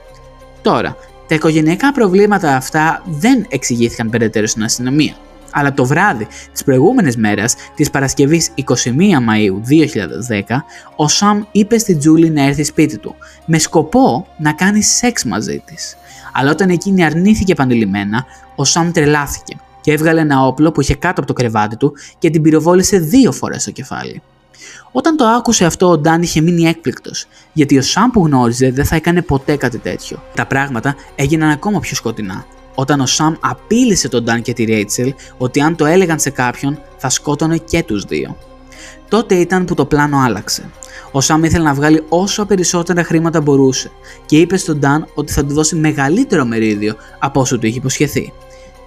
[0.63, 0.97] Τώρα,
[1.31, 5.15] τα οικογενειακά προβλήματα αυτά δεν εξηγήθηκαν περαιτέρω στην αστυνομία.
[5.51, 9.61] Αλλά το βράδυ της προηγούμενης μέρας, της Παρασκευής 21 Μαΐου
[10.49, 10.65] 2010,
[10.97, 13.15] ο Σαμ είπε στη Τζούλη να έρθει σπίτι του,
[13.47, 15.97] με σκοπό να κάνει σεξ μαζί της.
[16.33, 18.25] Αλλά όταν εκείνη αρνήθηκε επανειλημμένα,
[18.57, 22.31] ο Σαμ τρελάθηκε και έβγαλε ένα όπλο που είχε κάτω από το κρεβάτι του και
[22.31, 24.23] την πυροβόλησε δύο φορές στο κεφάλι.
[24.93, 28.85] Όταν το άκουσε αυτό, ο Νταν είχε μείνει έκπληκτος, γιατί ο Σαμ που γνώριζε δεν
[28.85, 30.23] θα έκανε ποτέ κάτι τέτοιο.
[30.35, 35.15] Τα πράγματα έγιναν ακόμα πιο σκοτεινά, όταν ο Σαμ απείλησε τον Νταν και τη Ρέιτσελ
[35.39, 38.37] ότι αν το έλεγαν σε κάποιον θα σκότωνε και τους δύο.
[39.09, 40.71] Τότε ήταν που το πλάνο άλλαξε.
[41.13, 43.91] Ο Σαμ ήθελε να βγάλει όσο περισσότερα χρήματα μπορούσε
[44.27, 48.33] και είπε στον Νταν ότι θα του δώσει μεγαλύτερο μερίδιο από όσο του είχε υποσχεθεί.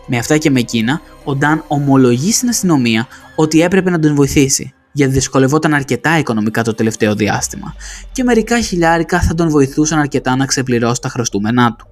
[0.08, 4.74] Με αυτά και με εκείνα, ο Νταν ομολογεί στην αστυνομία ότι έπρεπε να τον βοηθήσει,
[4.94, 7.76] γιατί δυσκολευόταν αρκετά οικονομικά το τελευταίο διάστημα
[8.12, 11.88] και μερικά χιλιάρικα θα τον βοηθούσαν αρκετά να ξεπληρώσει τα χρωστούμενά του.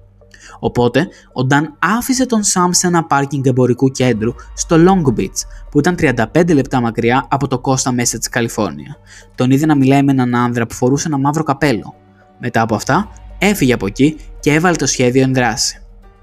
[0.58, 5.78] Οπότε, ο Νταν άφησε τον Σαμ σε ένα πάρκινγκ εμπορικού κέντρου στο Long Beach, που
[5.78, 8.96] ήταν 35 λεπτά μακριά από το Κώστα μέσα της Καλιφόρνια.
[9.34, 11.94] Τον είδε να μιλάει με έναν άνδρα που φορούσε ένα μαύρο καπέλο.
[12.38, 15.81] Μετά από αυτά, έφυγε από εκεί και έβαλε το σχέδιο εν δράση.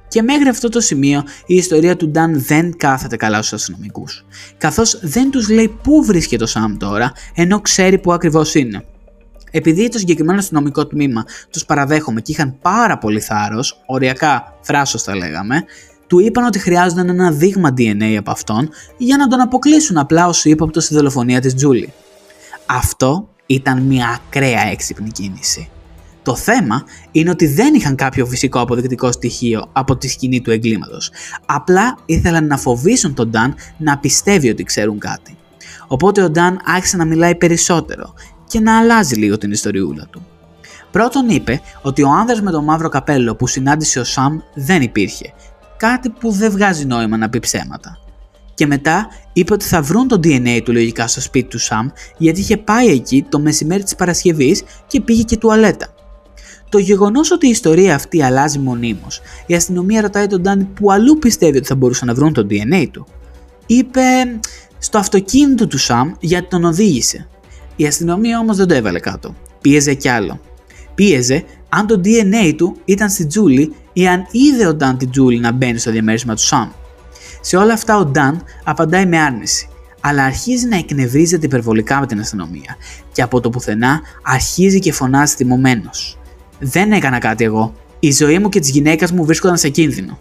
[0.09, 4.25] Και μέχρι αυτό το σημείο η ιστορία του Νταν δεν κάθεται καλά στους αστυνομικούς,
[4.57, 8.85] καθώς δεν τους λέει πού βρίσκεται ο Σαμ τώρα, ενώ ξέρει πού ακριβώς είναι.
[9.51, 15.15] Επειδή το συγκεκριμένο αστυνομικό τμήμα τους παραδέχομαι και είχαν πάρα πολύ θάρρος, οριακά θράσος θα
[15.15, 15.63] λέγαμε,
[16.07, 20.45] του είπαν ότι χρειάζονταν ένα δείγμα DNA από αυτόν για να τον αποκλείσουν απλά ως
[20.45, 21.93] ύποπτο στη δολοφονία της Τζούλη.
[22.65, 25.69] Αυτό ήταν μια ακραία έξυπνη κίνηση.
[26.29, 31.11] Το θέμα είναι ότι δεν είχαν κάποιο φυσικό αποδεικτικό στοιχείο από τη σκηνή του εγκλήματος.
[31.45, 35.37] Απλά ήθελαν να φοβήσουν τον Νταν να πιστεύει ότι ξέρουν κάτι.
[35.87, 38.13] Οπότε ο Νταν άρχισε να μιλάει περισσότερο
[38.47, 40.25] και να αλλάζει λίγο την ιστοριούλα του.
[40.91, 45.33] Πρώτον είπε ότι ο άνδρας με το μαύρο καπέλο που συνάντησε ο Σαμ δεν υπήρχε,
[45.77, 47.97] κάτι που δεν βγάζει νόημα να πει ψέματα.
[48.53, 52.39] Και μετά είπε ότι θα βρουν το DNA του λογικά στο σπίτι του Σαμ γιατί
[52.39, 55.93] είχε πάει εκεί το μεσημέρι της Παρασκευής και πήγε και τουαλέτα.
[56.69, 61.17] Το γεγονός ότι η ιστορία αυτή αλλάζει μονίμως, η αστυνομία ρωτάει τον Ντάνι που αλλού
[61.17, 63.05] πιστεύει ότι θα μπορούσαν να βρουν το DNA του.
[63.65, 64.01] Είπε
[64.77, 67.27] στο αυτοκίνητο του Σαμ γιατί τον οδήγησε.
[67.75, 69.35] Η αστυνομία όμως δεν το έβαλε κάτω.
[69.61, 70.39] Πίεζε κι άλλο.
[70.95, 75.39] Πίεζε αν το DNA του ήταν στη Τζούλη ή αν είδε ο Νταν την Τζούλη
[75.39, 76.69] να μπαίνει στο διαμέρισμα του Σαμ.
[77.41, 79.69] Σε όλα αυτά ο Νταν απαντάει με άρνηση,
[80.01, 82.77] αλλά αρχίζει να εκνευρίζεται υπερβολικά με την αστυνομία
[83.11, 86.18] και από το πουθενά αρχίζει και φωνάζει θυμωμένος.
[86.59, 87.73] Δεν έκανα κάτι εγώ.
[87.99, 90.17] Η ζωή μου και τη γυναίκα μου βρίσκονταν σε κίνδυνο.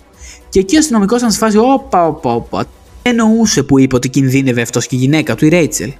[0.49, 2.65] Και εκεί ο αστυνομικός ήταν σε φάση, όπα, όπα, όπα.
[3.03, 5.93] εννοούσε που είπε ότι κινδύνευε αυτός και η γυναίκα του, η Ρέιτσελ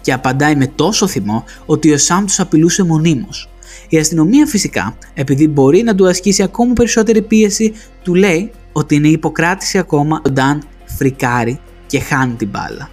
[0.00, 3.48] και απαντάει με τόσο θυμό ότι ο Σαμ τους απειλούσε μονίμως.
[3.88, 9.08] Η αστυνομία φυσικά, επειδή μπορεί να του ασκήσει ακόμα περισσότερη πίεση, του λέει ότι είναι
[9.08, 12.90] υποκράτηση ακόμα ο Νταν φρικάρει και χάνει την μπάλα.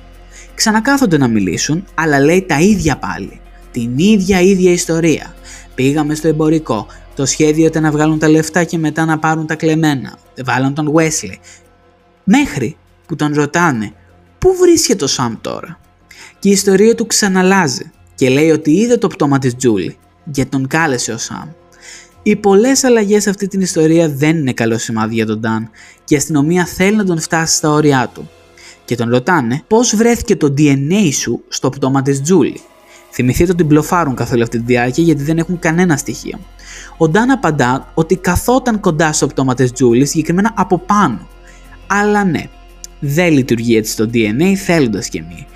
[0.55, 3.39] Ξανακάθονται να μιλήσουν, αλλά λέει τα ίδια πάλι.
[3.71, 5.35] Την ίδια ίδια ιστορία.
[5.81, 6.87] Πήγαμε στο εμπορικό.
[7.15, 10.17] Το σχέδιο ήταν να βγάλουν τα λεφτά και μετά να πάρουν τα κλεμμένα.
[10.45, 11.35] Βάλαν τον Wesley.
[12.23, 13.93] Μέχρι που τον ρωτάνε
[14.37, 15.79] πού βρίσκεται ο Σαμ τώρα;
[16.39, 19.97] Και η ιστορία του ξαναλάζει και λέει ότι είδε το πτώμα της Τζούλη
[20.31, 21.49] και τον κάλεσε ο Σαμ.
[22.23, 25.69] Οι πολλές αλλαγές σε αυτή την ιστορία δεν είναι καλό σημάδι για τον Νταν
[26.03, 28.29] και η αστυνομία θέλει να τον φτάσει στα όρια του.
[28.85, 32.61] Και τον ρωτάνε πώς βρέθηκε το DNA σου στο πτώμα της Τζούλη;
[33.11, 36.39] Θυμηθείτε ότι μπλοφάρουν καθ' όλη αυτή τη διάρκεια γιατί δεν έχουν κανένα στοιχείο.
[36.97, 41.27] Ο Νταν απαντά ότι καθόταν κοντά στο πτώμα τη Τζούλης, συγκεκριμένα από πάνω.
[41.87, 42.43] Αλλά ναι,
[42.99, 45.47] δεν λειτουργεί έτσι το DNA θέλοντας και μη.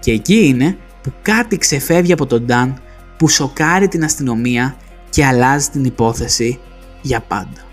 [0.00, 2.80] Και εκεί είναι που κάτι ξεφεύγει από τον Νταν
[3.16, 4.76] που σοκάρει την αστυνομία
[5.10, 6.60] και αλλάζει την υπόθεση
[7.02, 7.71] για πάντα.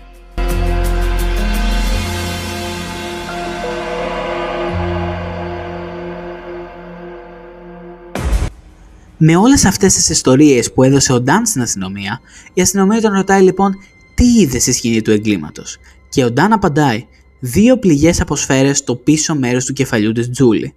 [9.22, 12.20] Με όλες αυτές τις ιστορίες που έδωσε ο Νταν στην αστυνομία,
[12.52, 13.74] η αστυνομία τον ρωτάει λοιπόν
[14.14, 15.78] τι είδες στη σκηνή του εγκλήματος;
[16.08, 17.06] Και ο Νταν απαντάει
[17.40, 20.74] δύο πληγές από σφαίρες στο πίσω μέρος του κεφαλιού της Τζούλη.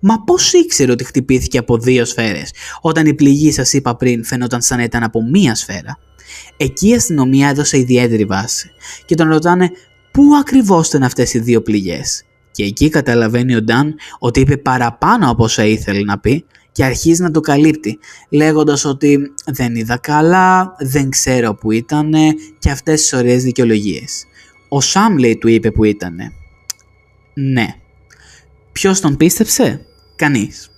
[0.00, 4.62] Μα πώς ήξερε ότι χτυπήθηκε από δύο σφαίρες, όταν η πληγή σας είπα πριν φαινόταν
[4.62, 5.98] σαν να ήταν από μία σφαίρα.
[6.56, 8.70] Εκεί η αστυνομία έδωσε ιδιαίτερη βάση
[9.06, 9.70] και τον ρωτάνε
[10.10, 15.30] πού ακριβώς ήταν αυτές οι δύο πληγές; Και εκεί καταλαβαίνει ο Νταν ότι είπε παραπάνω
[15.30, 16.44] από όσα ήθελε να πει
[16.78, 17.98] και αρχίζει να το καλύπτει,
[18.30, 22.14] λέγοντας ότι δεν είδα καλά, δεν ξέρω που ήταν
[22.58, 24.24] και αυτές τις ωραίες δικαιολογίες.
[24.68, 26.32] Ο Σαμ λέει του είπε που ήτανε.
[27.34, 27.66] Ναι.
[28.72, 29.86] Ποιος τον πίστεψε;
[30.16, 30.70] Κανείς.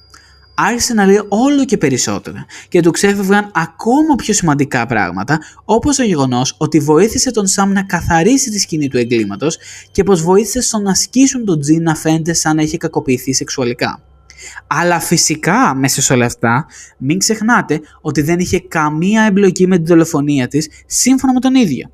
[0.55, 6.03] Άρχισε να λέει όλο και περισσότερα και του ξέφευγαν ακόμα πιο σημαντικά πράγματα όπως το
[6.03, 9.59] γεγονός ότι βοήθησε τον Σαμ να καθαρίσει τη σκηνή του εγκλήματος
[9.91, 14.10] και πως βοήθησε στο να ασκήσουν τον Τζιν να φαίνεται σαν να έχει κακοποιηθεί σεξουαλικά.
[14.67, 16.67] Αλλά φυσικά μέσα σε όλα αυτά
[16.99, 21.91] μην ξεχνάτε ότι δεν είχε καμία εμπλοκή με την δολοφονία της σύμφωνα με τον ίδιο.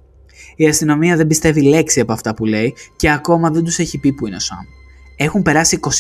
[0.57, 4.13] Η αστυνομία δεν πιστεύει λέξη από αυτά που λέει και ακόμα δεν τους έχει πει
[4.13, 4.59] που είναι ο Σαμ.
[5.17, 5.91] Έχουν περάσει 24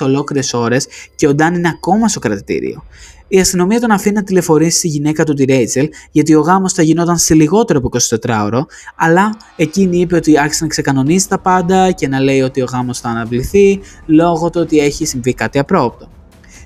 [0.00, 2.84] ολόκληρες ώρες και ο Νταν είναι ακόμα στο κρατητήριο.
[3.28, 6.82] Η αστυνομία τον αφήνει να τηλεφορήσει στη γυναίκα του τη Ρέιτσελ, γιατί ο γάμος θα
[6.82, 8.60] γινόταν σε λιγότερο από 24ωρο,
[8.96, 13.00] αλλά εκείνη είπε ότι άρχισε να ξεκανονίζει τα πάντα και να λέει ότι ο γάμος
[13.00, 16.08] θα αναβληθεί λόγω του ότι έχει συμβεί κάτι απρόπτο.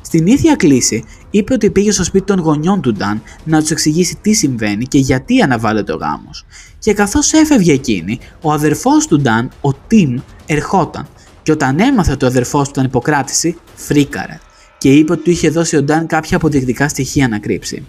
[0.03, 4.19] Στην ίδια κλίση, είπε ότι πήγε στο σπίτι των γονιών του Νταν να τους εξηγήσει
[4.21, 6.47] τι συμβαίνει και γιατί αναβάλλεται ο γάμος.
[6.79, 11.07] Και καθώς έφευγε εκείνη, ο αδερφός του Νταν, ο Τιμ, ερχόταν
[11.43, 14.39] και όταν έμαθε ότι ο αδερφός του ήταν υποκράτηση, φρίκαρε
[14.81, 17.87] και είπε ότι του είχε δώσει ο Νταν κάποια αποδεικτικά στοιχεία να κρύψει.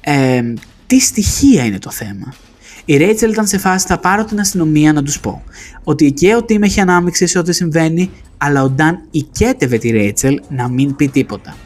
[0.00, 0.42] Ε,
[0.86, 2.34] τι στοιχεία είναι το θέμα;
[2.84, 5.42] Η Ρέιτσελ ήταν σε φάση θα πάρω την αστυνομία να τους πω
[5.84, 10.40] ότι και ο Τιμ έχει ανάμειξη σε ό,τι συμβαίνει, αλλά ο Νταν οικέτευε τη Ρέιτσελ
[10.48, 11.56] να μην πει τίποτα.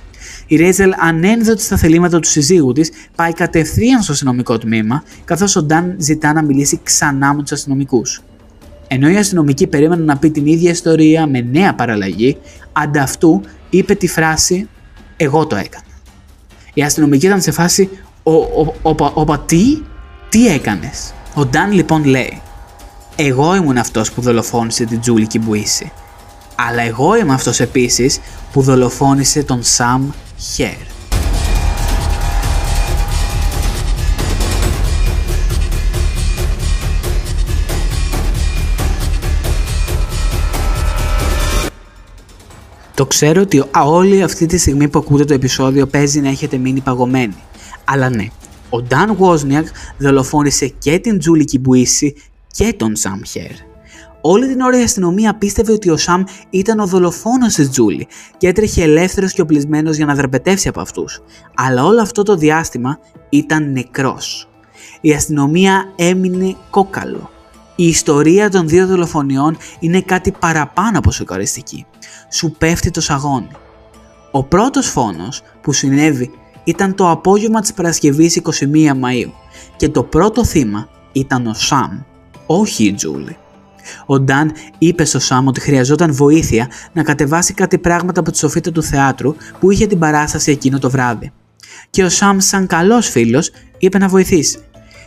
[0.47, 5.63] Η Ρέιτσελ ανένδοτη στα θελήματα του συζύγου της πάει κατευθείαν στο αστυνομικό τμήμα, καθώς ο
[5.63, 8.23] Νταν ζητά να μιλήσει ξανά με τους αστυνομικούς.
[8.89, 12.37] Ενώ οι αστυνομικοί περίμεναν να πει την ίδια ιστορία με νέα παραλλαγή,
[12.73, 13.41] ανταυτού
[13.77, 14.69] είπε τη φράση
[15.17, 15.85] «Εγώ το έκανα».
[16.75, 17.91] Οι αστυνομικοί ήταν σε φάση
[19.15, 19.83] «Οπα τι,
[20.29, 21.15] τι έκανες».
[21.35, 22.43] Ο Νταν λοιπόν λέει
[23.17, 25.93] «Εγώ ήμουν αυτός που δολοφόνησε την Τζούλη Κιμπουίση,
[26.55, 28.21] αλλά εγώ είμαι αυτός επίσης
[28.53, 30.11] που δολοφόνησε τον Σαμ
[30.55, 30.94] Χέρ».
[42.95, 46.57] Το ξέρω ότι α, όλη αυτή τη στιγμή που ακούτε το επεισόδιο παίζει να έχετε
[46.57, 47.35] μείνει παγωμένοι.
[47.85, 48.27] Αλλά ναι,
[48.71, 49.67] ο Νταν Βόσνιακ
[49.99, 52.15] δολοφόνησε και την Τζούλη Κιμπουίση
[52.51, 53.51] και τον Σαμ Χέρ.
[54.21, 58.49] Όλη την ώρα η αστυνομία πίστευε ότι ο Σαμ ήταν ο δολοφόνος της Τζούλη και
[58.49, 61.23] έτρεχε ελεύθερος και οπλισμένος για να δραπετεύσει από αυτούς.
[61.55, 64.49] Αλλά όλο αυτό το διάστημα ήταν νεκρός.
[65.01, 67.31] Η αστυνομία έμεινε κόκαλο.
[67.77, 71.87] Η ιστορία των δύο δολοφονιών είναι κάτι παραπάνω από σοκαριστική
[72.35, 73.51] σου πέφτει το σαγόνι.
[74.31, 76.31] Ο πρώτος φόνος που συνέβη
[76.65, 79.31] ήταν το απόγευμα της Παρασκευής 21 Μαΐου
[79.77, 82.01] και το πρώτο θύμα ήταν ο Σαμ,
[82.47, 83.37] όχι η Τζούλη.
[84.07, 88.73] Ο Νταν είπε στο Σαμ ότι χρειαζόταν βοήθεια να κατεβάσει κάτι πράγματα από τη σοφίτα
[88.73, 91.33] του θεάτρου που είχε την παράσταση εκείνο το βράδυ.
[91.91, 94.59] Και ο Σαμ σαν καλός φίλος είπε να βοηθήσει.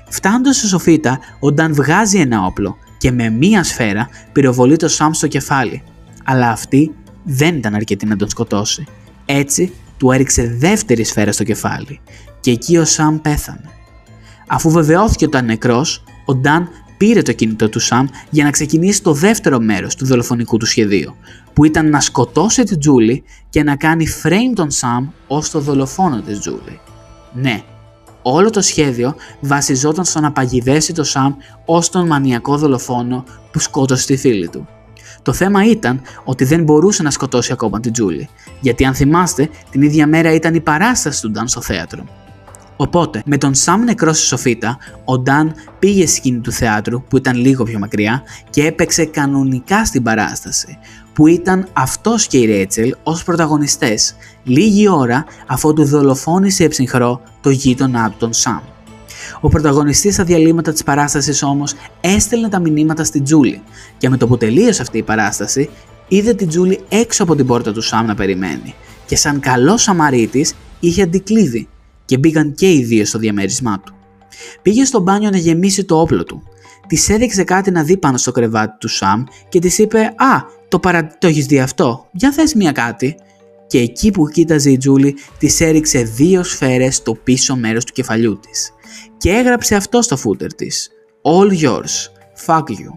[0.10, 5.12] Φτάνοντας στη σοφίτα, ο Νταν βγάζει ένα όπλο και με μία σφαίρα πυροβολεί το Σαμ
[5.12, 5.84] στο κεφάλι.
[6.24, 6.96] Αλλά αυτή
[7.28, 8.86] δεν ήταν αρκετή να τον σκοτώσει.
[9.26, 12.00] Έτσι, του έριξε δεύτερη σφαίρα στο κεφάλι
[12.40, 13.70] και εκεί ο Σαμ πέθανε.
[14.48, 19.02] Αφού βεβαιώθηκε ότι ήταν νεκρός, ο Νταν πήρε το κινητό του Σαμ για να ξεκινήσει
[19.02, 21.16] το δεύτερο μέρος του δολοφονικού του σχεδίου,
[21.54, 26.22] που ήταν να σκοτώσει την Τζούλη και να κάνει frame τον Σαμ ως το δολοφόνο
[26.22, 26.80] της Τζούλη.
[27.34, 27.64] Ναι,
[28.22, 31.34] όλο το σχέδιο βασιζόταν στο να παγιδεύσει το Σαμ
[31.66, 34.68] ως τον μανιακό δολοφόνο που σκότωσε τη φίλη του.
[35.28, 39.82] Το θέμα ήταν ότι δεν μπορούσε να σκοτώσει ακόμα την Τζούλη, γιατί αν θυμάστε, την
[39.82, 42.04] ίδια μέρα ήταν η παράσταση του Νταν στο θέατρο.
[42.78, 47.18] Οπότε, με τον Σαμ νεκρό στη σοφίτα, ο Νταν πήγε στη σκηνή του θεάτρου, που
[47.18, 50.78] ήταν λίγο πιο μακριά, και έπαιξε κανονικά στην παράσταση,
[51.14, 57.50] που ήταν αυτός και η Ρέτσελ ως πρωταγωνιστές, λίγη ώρα αφού του δολοφόνησε εψυχρό το
[57.50, 58.60] γείτονά του τον Σαμ.
[59.42, 63.62] Ο πρωταγωνιστής στα διαλύματα της παράστασης όμως έστελνε τα μηνύματα στην Τζούλη
[63.98, 65.70] και με το που τελείωσε αυτή η παράσταση
[66.08, 68.74] είδε την Τζούλη έξω από την πόρτα του Σαμ να περιμένει
[69.06, 71.68] και σαν καλός Σαμαρίτης είχε αντικλείδι
[72.06, 73.94] και μπήκαν και οι δύο στο διαμέρισμά του.
[74.62, 76.44] Πήγε στο μπάνιο να γεμίσει το όπλο του.
[76.88, 80.80] Της έδειξε κάτι να δει πάνω στο κρεβάτι του Σαμ και της είπε «Α, το,
[80.80, 81.08] παρα...
[81.20, 83.16] το έχεις δει αυτό, για θες μία κάτι»
[83.68, 88.40] και εκεί που κοίταζε η Τζούλη της έριξε δύο σφαίρες στο πίσω μέρος του κεφαλιού
[88.40, 88.72] της
[89.18, 90.90] και έγραψε αυτό στο footer της
[91.22, 92.12] «All yours,
[92.46, 92.92] fuck you»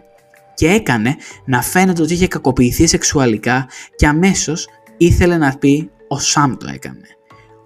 [0.54, 6.56] και έκανε να φαίνεται ότι είχε κακοποιηθεί σεξουαλικά και αμέσως ήθελε να πει «Ο Σαμ
[6.56, 7.06] το έκανε».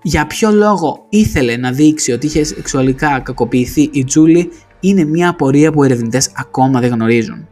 [0.03, 5.73] Για ποιο λόγο ήθελε να δείξει ότι είχε σεξουαλικά κακοποιηθεί η Τζούλη είναι μια απορία
[5.73, 7.49] που οι ερευνητές ακόμα δεν γνωρίζουν.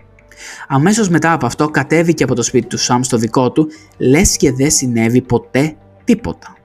[0.68, 4.52] Αμέσως μετά από αυτό κατέβηκε από το σπίτι του Σαμ στο δικό του, λες και
[4.52, 6.56] δεν συνέβη ποτέ τίποτα.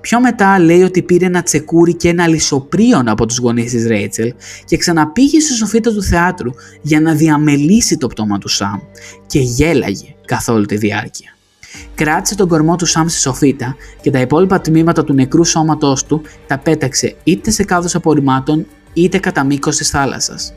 [0.00, 4.34] Πιο μετά λέει ότι πήρε ένα τσεκούρι και ένα λισοπρίον από τους γονείς της Ρέιτσελ
[4.64, 6.50] και ξαναπήγε στη σοφίτα του θεάτρου
[6.82, 8.78] για να διαμελήσει το πτώμα του Σαμ
[9.26, 11.36] και γέλαγε καθ' όλη τη διάρκεια.
[11.94, 16.22] Κράτησε τον κορμό του Σαμ στη σοφίτα και τα υπόλοιπα τμήματα του νεκρού σώματός του
[16.46, 20.54] τα πέταξε είτε σε κάδους απορριμμάτων είτε κατά μήκος της θάλασσας.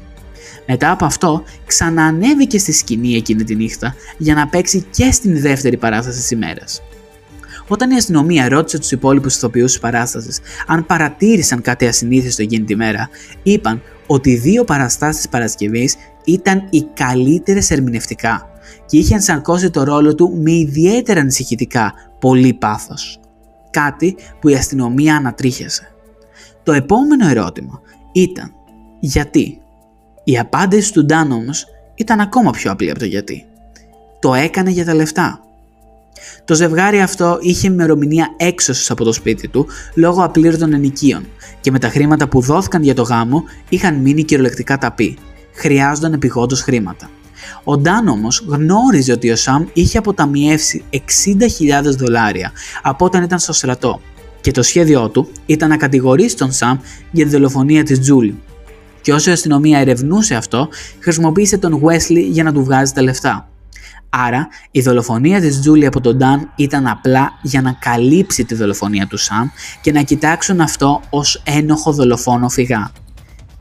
[0.67, 5.77] Μετά από αυτό, ξαναανέβηκε στη σκηνή εκείνη τη νύχτα για να παίξει και στην δεύτερη
[5.77, 6.81] παράσταση της ημέρας.
[7.67, 12.75] Όταν η αστυνομία ρώτησε τους υπόλοιπους ηθοποιούς της παράστασης αν παρατήρησαν κάτι ασυνήθιστο εκείνη τη
[12.75, 13.09] μέρα,
[13.43, 18.49] είπαν ότι οι δύο παραστάσεις της Παρασκευής ήταν οι καλύτερες ερμηνευτικά
[18.85, 23.19] και είχε ενσαρκώσει το ρόλο του με ιδιαίτερα ανησυχητικά πολύ πάθος.
[23.69, 25.95] Κάτι που η αστυνομία ανατρίχιασε.
[26.63, 28.51] Το επόμενο ερώτημα ήταν
[28.99, 29.61] γιατί.
[30.29, 33.45] Η απάντηση του Ντάν όμως ήταν ακόμα πιο απλή από το γιατί.
[34.19, 35.39] Το έκανε για τα λεφτά.
[36.45, 41.25] Το ζευγάρι αυτό είχε ημερομηνία έξωσης από το σπίτι του λόγω απλήρωτων ενοικίων
[41.61, 45.17] και με τα χρήματα που δόθηκαν για το γάμο είχαν μείνει κυριολεκτικά ταπεί.
[45.53, 47.09] Χρειάζονταν επιγόντως χρήματα.
[47.63, 50.99] Ο Νταν όμως γνώριζε ότι ο Σαμ είχε αποταμιεύσει 60.000
[51.83, 54.01] δολάρια από όταν ήταν στο στρατό
[54.41, 56.77] και το σχέδιό του ήταν να κατηγορήσει τον Σαμ
[57.11, 58.41] για τη δολοφονία της Τζούλη.
[59.07, 63.49] Και όσο η αστυνομία ερευνούσε αυτό, χρησιμοποίησε τον Wesley για να του βγάζει τα λεφτά.
[64.09, 69.07] Άρα, η δολοφονία της Τζούλη από τον Νταν ήταν απλά για να καλύψει τη δολοφονία
[69.07, 69.47] του Σαμ
[69.81, 72.91] και να κοιτάξουν αυτό ως ένοχο δολοφόνο φυγά.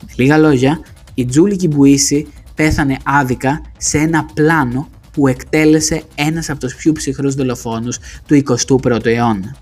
[0.01, 0.79] Με λίγα λόγια,
[1.13, 7.35] η Τζούλη Κιμπουίση πέθανε άδικα σε ένα πλάνο που εκτέλεσε ένας από τους πιο ψυχρούς
[7.35, 9.55] δολοφόνους του 21ου αιώνα.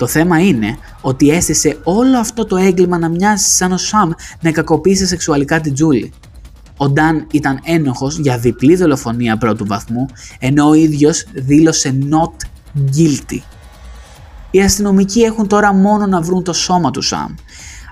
[0.00, 4.10] Το θέμα είναι ότι έστησε όλο αυτό το έγκλημα να μοιάζει σαν ο Σαμ
[4.40, 6.12] να κακοποίησε σεξουαλικά την Τζούλη.
[6.76, 10.06] Ο Νταν ήταν ένοχος για διπλή δολοφονία πρώτου βαθμού,
[10.38, 12.46] ενώ ο ίδιος δήλωσε not
[12.96, 13.38] guilty.
[14.50, 17.34] Οι αστυνομικοί έχουν τώρα μόνο να βρουν το σώμα του Σαμ.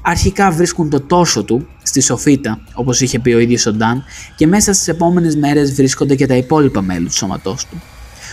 [0.03, 4.05] Αρχικά βρίσκουν το τόρσο του στη σοφίτα, όπως είχε πει ο ίδιος ο Νταν,
[4.37, 7.83] και μέσα στις επόμενες μέρες βρίσκονται και τα υπόλοιπα μέλη του σώματός του.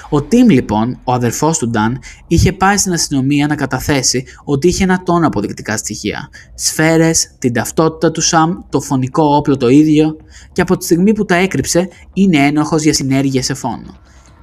[0.10, 4.84] Ο Τιμ λοιπόν, ο αδερφός του Νταν, είχε πάει στην αστυνομία να καταθέσει ότι είχε
[4.84, 6.30] ένα τόνο αποδεικτικά στοιχεία.
[6.56, 10.16] Σφαίρες, την ταυτότητα του Σαμ, το φωνικό όπλο το ίδιο
[10.52, 13.98] και από τη στιγμή που τα έκρυψε είναι ένοχος για συνέργεια σε φόνο.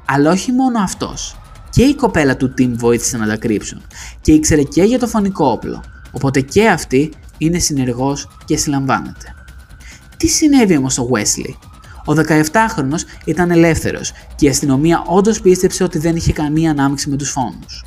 [0.06, 1.36] Αλλά όχι μόνο αυτός.
[1.70, 3.82] Και η κοπέλα του Τιμ βοήθησε να τα κρύψουν
[4.20, 9.34] και ήξερε και για το φωνικό όπλο, οπότε και αυτή είναι συνεργός και συλλαμβάνεται.
[10.16, 11.54] Τι συνέβη όμως στο Wesley,
[12.06, 17.16] ο 17χρονο ήταν ελεύθερος και η αστυνομία όντως πίστεψε ότι δεν είχε καμία ανάμειξη με
[17.16, 17.84] τους φόνους.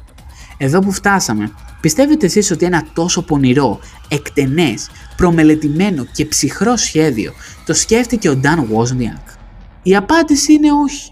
[0.58, 1.52] Εδώ που φτάσαμε,
[1.82, 7.34] πιστεύετε εσείς ότι ένα τόσο πονηρό, εκτενές, προμελετημένο και ψυχρό σχέδιο
[7.66, 9.38] το σκέφτηκε ο Νταν Wozniak.
[9.84, 11.10] Η απάντηση είναι όχι.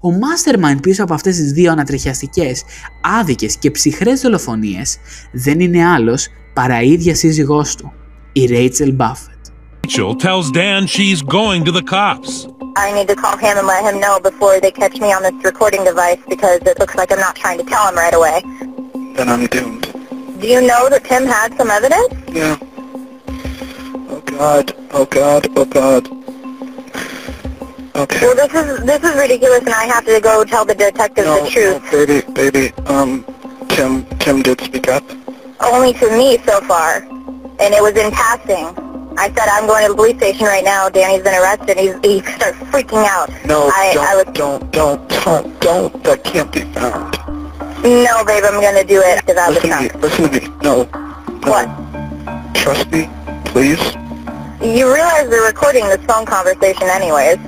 [0.00, 2.62] Ο mastermind πίσω από αυτές τις δύο ανατριχιαστικές,
[3.02, 4.96] άδικες και ψυχρές δολοφονίες
[5.32, 7.92] δεν είναι άλλος παρά η ίδια σύζυγός του,
[8.32, 9.35] η Rachel Buffett.
[9.86, 12.48] Rachel tells Dan she's going to the cops.
[12.74, 15.44] I need to call him and let him know before they catch me on this
[15.44, 18.42] recording device because it looks like I'm not trying to tell him right away.
[19.14, 19.82] Then I'm doomed.
[20.40, 22.08] Do you know that Tim had some evidence?
[22.34, 22.58] Yeah.
[24.10, 24.74] Oh God.
[24.90, 25.46] Oh God.
[25.56, 26.08] Oh God.
[27.94, 28.26] Okay.
[28.26, 31.44] Well, this is this is ridiculous, and I have to go tell the detectives no,
[31.44, 31.84] the truth.
[31.84, 32.74] no, baby, baby.
[32.86, 33.24] Um,
[33.68, 35.04] Tim, Tim did speak up.
[35.60, 38.95] Only to me so far, and it was in passing.
[39.18, 40.88] I said I'm going to the police station right now.
[40.88, 41.76] Danny's been arrested.
[41.78, 43.28] He's he started freaking out.
[43.46, 46.04] No, I, don't, I was don't, don't, don't, don't.
[46.04, 47.12] That can't be found.
[47.82, 48.44] no, babe.
[48.44, 49.88] I'm gonna do it because I was Listen to me.
[49.88, 50.02] drunk.
[50.02, 50.48] Listen to me.
[50.62, 50.84] No.
[50.84, 51.50] no.
[51.50, 52.54] What?
[52.54, 53.08] Trust me,
[53.46, 53.80] please.
[54.62, 57.38] You realize they're recording this phone conversation anyways.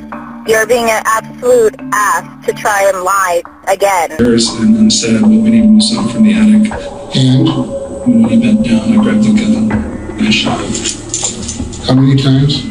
[0.46, 4.12] You're being an absolute ass to try and lie again.
[4.12, 6.72] and then said what we needed was something from the attic.
[7.16, 11.07] And And when he bent down, I grabbed the gun and I shot him.
[11.88, 12.64] How many times?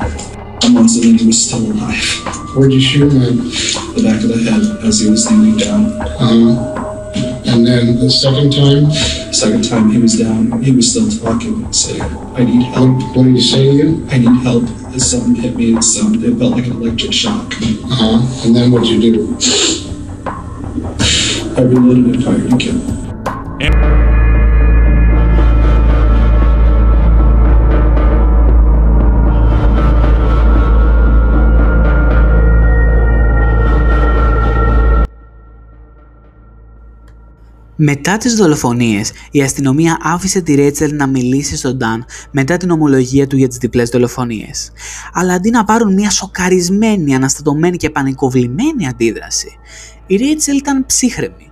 [0.64, 2.56] And once and then he was still alive.
[2.56, 3.34] Where'd you shoot him at?
[3.96, 5.86] The back of the head as he was kneeling down.
[6.22, 7.14] Uh,
[7.48, 8.92] and then the second time,
[9.34, 13.16] Second time he was down, he was still talking, saying, I need help.
[13.16, 14.08] what did he say to you?
[14.10, 14.68] I need help.
[14.98, 15.76] Something hit me.
[15.76, 17.54] It sounded, it felt like an electric shock.
[17.54, 18.46] Uh-huh.
[18.46, 19.38] And then what'd you do?
[21.56, 24.17] I reloaded and fired again.
[37.80, 43.28] Μετά τις δολοφονίες, η αστυνομία άφησε τη Ρέτσελ να μιλήσει στον Νταν μετά την ομολογία
[43.28, 44.72] του για τις διπλές δολοφονίες.
[45.14, 49.58] Αλλά αντί να πάρουν μια σοκαρισμένη, αναστατωμένη και πανικοβλημένη αντίδραση,
[50.08, 51.52] η Ρέτσελ ήταν ψύχρεμη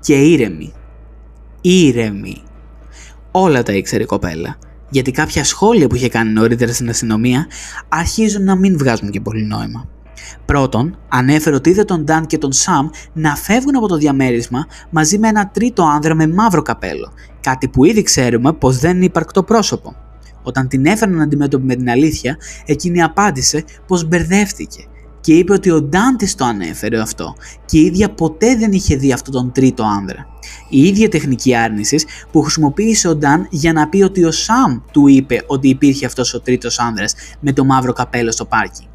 [0.00, 0.72] και ήρεμη.
[1.60, 2.42] Ήρεμη.
[3.30, 4.58] Όλα τα ήξερε η κοπέλα.
[4.90, 7.46] Γιατί κάποια σχόλια που είχε κάνει νωρίτερα στην αστυνομία
[7.88, 9.88] αρχίζουν να μην βγάζουν και πολύ νόημα.
[10.44, 15.18] Πρώτον, ανέφερε ότι είδε τον Νταν και τον Σαμ να φεύγουν από το διαμέρισμα μαζί
[15.18, 19.42] με ένα τρίτο άνδρα με μαύρο καπέλο, κάτι που ήδη ξέρουμε πως δεν είναι υπαρκτό
[19.42, 19.96] πρόσωπο.
[20.42, 24.86] Όταν την έφεραν αντιμέτωπη με την αλήθεια, εκείνη απάντησε πως μπερδεύτηκε
[25.22, 28.96] και είπε ότι ο Νταν της το ανέφερε αυτό και η ίδια ποτέ δεν είχε
[28.96, 30.26] δει αυτόν τον τρίτο άνδρα.
[30.68, 35.06] Η ίδια τεχνική άρνησης που χρησιμοποίησε ο Νταν για να πει ότι ο Σαμ του
[35.06, 38.88] είπε ότι υπήρχε αυτός ο τρίτος άνδρας με το μαύρο καπέλο στο πάρκινγκ.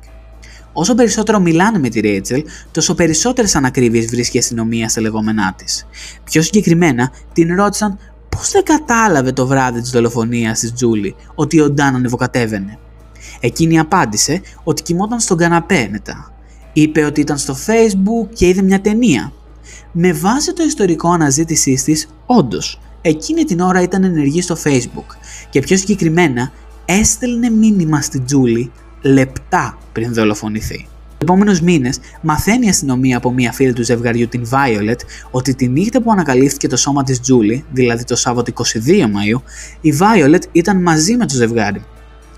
[0.79, 5.87] Όσο περισσότερο μιλάνε με τη Ρέιτσελ, τόσο περισσότερες ανακρίβειες βρίσκει η αστυνομία στα λεγόμενά της.
[6.23, 7.97] Πιο συγκεκριμένα, την ρώτησαν
[8.29, 12.77] πώς δεν κατάλαβε το βράδυ της δολοφονίας της Τζούλη ότι ο Νταν ανεβοκατέβαινε.
[13.39, 16.33] Εκείνη απάντησε ότι κοιμόταν στον καναπέ μετά.
[16.73, 19.31] Είπε ότι ήταν στο facebook και είδε μια ταινία.
[19.91, 25.15] Με βάση το ιστορικό αναζήτησής της, όντως, εκείνη την ώρα ήταν ενεργή στο facebook
[25.49, 26.51] και πιο συγκεκριμένα
[26.85, 28.71] έστελνε μήνυμα στη Τζούλη
[29.07, 30.87] λεπτά πριν δολοφονηθεί.
[31.17, 34.99] Τους επόμενους μήνες, μαθαίνει η αστυνομία από μία φίλη του ζευγαριού, την Violet,
[35.31, 38.53] ότι τη νύχτα που ανακαλύφθηκε το σώμα της Τζούλη, δηλαδή το Σάββατο
[38.85, 39.43] 22 Μαου,
[39.81, 41.83] η Violet ήταν μαζί με το ζευγάρι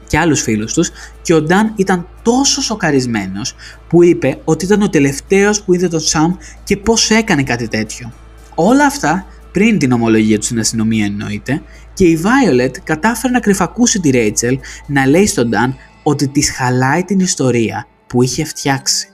[0.09, 0.91] και άλλους φίλους τους
[1.21, 3.55] και ο Νταν ήταν τόσο σοκαρισμένος
[3.87, 8.11] που είπε ότι ήταν ο τελευταίος που είδε τον Σαμ και πώς έκανε κάτι τέτοιο.
[8.55, 11.61] Όλα αυτά πριν την ομολογία του στην αστυνομία εννοείται
[11.93, 14.57] και η Violet κατάφερε να κρυφακούσει τη Rachel
[14.87, 15.75] να λέει στον Νταν
[16.09, 19.07] ότι της χαλάει την ιστορία που είχε φτιάξει.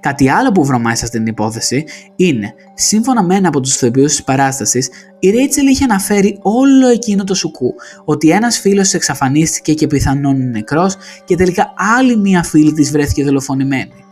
[0.00, 1.84] Κάτι άλλο που βρωμάει σε αυτή την υπόθεση
[2.16, 7.24] είναι, σύμφωνα με ένα από τους ηθοποιού της παράστασης, η Ρέιτσελ είχε αναφέρει όλο εκείνο
[7.24, 12.42] το σουκού, ότι ένας φίλος της εξαφανίστηκε και πιθανόν είναι νεκρός και τελικά άλλη μία
[12.42, 14.04] φίλη της βρέθηκε δολοφονημένη.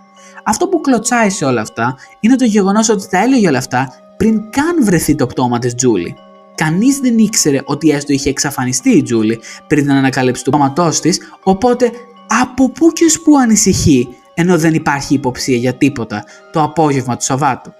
[0.45, 4.51] Αυτό που κλωτσάει σε όλα αυτά είναι το γεγονός ότι τα έλεγε όλα αυτά πριν
[4.51, 6.17] καν βρεθεί το πτώμα της Τζούλη.
[6.55, 11.21] Κανείς δεν ήξερε ότι έστω είχε εξαφανιστεί η Τζούλη πριν την ανακάλυψη του πτώματό της,
[11.43, 11.91] οπότε
[12.41, 17.73] από πού και που ανησυχεί ενώ δεν υπάρχει υποψία για τίποτα το απόγευμα του Σαββάτου.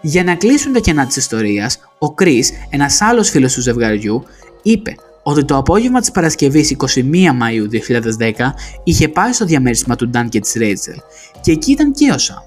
[0.00, 4.24] Για να κλείσουν τα κενά της ιστορίας, ο Κρίς, ένας άλλος φίλος του ζευγαριού,
[4.62, 8.54] είπε ότι το απόγευμα της Παρασκευής 21 Μαΐου 2010
[8.84, 10.96] είχε πάει στο διαμέρισμα του Νταν και της Ρέιτσελ
[11.40, 12.42] και εκεί ήταν και ο Σαμ.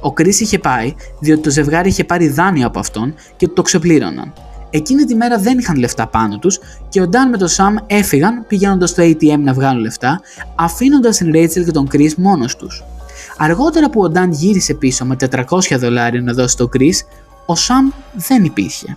[0.00, 4.32] Ο Κρίς είχε πάει διότι το ζευγάρι είχε πάρει δάνειο από αυτόν και το ξεπλήρωναν.
[4.70, 6.58] Εκείνη τη μέρα δεν είχαν λεφτά πάνω τους
[6.88, 10.20] και ο Νταν με τον Σαμ έφυγαν πηγαίνοντας στο ATM να βγάλουν λεφτά,
[10.54, 12.84] αφήνοντας την Ρέιτσελ και τον Chris μόνος τους.
[13.36, 16.96] Αργότερα που ο Νταν γύρισε πίσω με 400 δολάρια να δώσει στο Chris,
[17.46, 18.96] ο Σαμ δεν υπήρχε.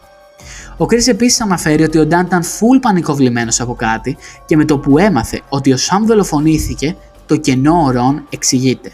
[0.77, 4.77] Ο Chris επίσης αναφέρει ότι ο Νταν ήταν full πανικοβλημένος από κάτι και με το
[4.77, 6.95] που έμαθε ότι ο Σαμ δολοφονήθηκε,
[7.25, 8.91] το κενό ο Ρον εξηγείται.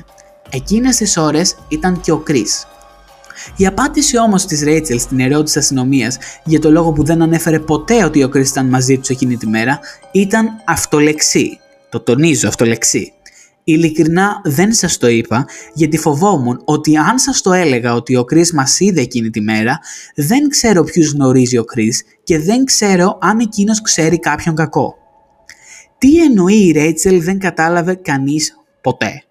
[0.49, 2.78] Εκείνες τις ώρες ήταν και ο Chris.
[3.55, 7.59] Η απάντηση όμως της Ρέιτσελ στην ερώτηση της αστυνομίας για το λόγο που δεν ανέφερε
[7.59, 9.79] ποτέ ότι ο Κρι ήταν μαζί τους εκείνη τη μέρα
[10.11, 11.59] ήταν αυτολεξή.
[11.89, 13.13] Το τονίζω αυτολεξή.
[13.63, 18.53] Ειλικρινά δεν σας το είπα γιατί φοβόμουν ότι αν σας το έλεγα ότι ο Κρίς
[18.53, 19.79] μας είδε εκείνη τη μέρα
[20.15, 24.95] δεν ξέρω ποιους γνωρίζει ο Κρίς και δεν ξέρω αν εκείνος ξέρει κάποιον κακό.
[25.97, 29.23] Τι εννοεί η Ρέιτσελ δεν κατάλαβε κανείς ποτέ.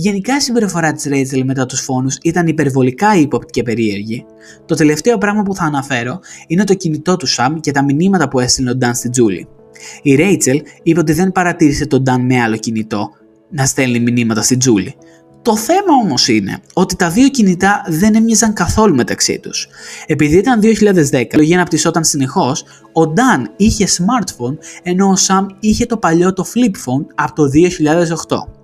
[0.00, 4.24] Γενικά η συμπεριφορά της Ρέιτσελ μετά τους φόνους ήταν υπερβολικά ύποπτη και περίεργη.
[4.66, 8.40] Το τελευταίο πράγμα που θα αναφέρω είναι το κινητό του Σαμ και τα μηνύματα που
[8.40, 9.48] έστειλε ο Νταν στην Τζούλη.
[10.02, 13.10] Η Ρέιτσελ είπε ότι δεν παρατήρησε τον Νταν με άλλο κινητό
[13.50, 14.94] να στέλνει μηνύματα στην Τζούλη.
[15.42, 19.68] Το θέμα όμως είναι ότι τα δύο κινητά δεν έμοιαζαν καθόλου μεταξύ τους.
[20.06, 25.46] Επειδή ήταν 2010 και η λογική αναπτυσσόταν συνεχώς, ο Νταν είχε smartphone ενώ ο Σαμ
[25.60, 27.42] είχε το παλιό το flip phone από το
[28.28, 28.57] 2008.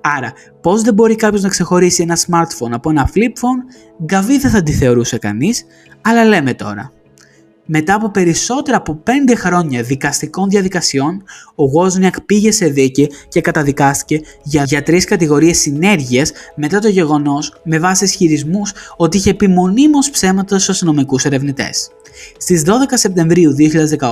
[0.00, 4.50] Άρα, πώς δεν μπορεί κάποιος να ξεχωρίσει ένα smartphone από ένα flip phone, γκαβί δεν
[4.50, 5.64] θα τη θεωρούσε κανείς,
[6.00, 6.92] αλλά λέμε τώρα.
[7.66, 11.22] Μετά από περισσότερα από 5 χρόνια δικαστικών διαδικασιών,
[11.54, 17.54] ο Γόσνιακ πήγε σε δίκη και καταδικάστηκε για, για τρεις κατηγορίες συνέργεια μετά το γεγονός
[17.64, 21.90] με βάση ισχυρισμούς ότι είχε πει μονίμως ψέματα στους αστυνομικούς ερευνητές.
[22.38, 23.54] Στις 12 Σεπτεμβρίου
[23.98, 24.08] 2018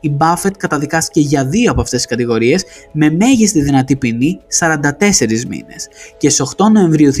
[0.00, 5.88] η Buffett καταδικάστηκε για δύο από αυτές τις κατηγορίες με μέγιστη δυνατή ποινή 44 μήνες
[6.18, 7.16] και στις 8 Νοεμβρίου 2018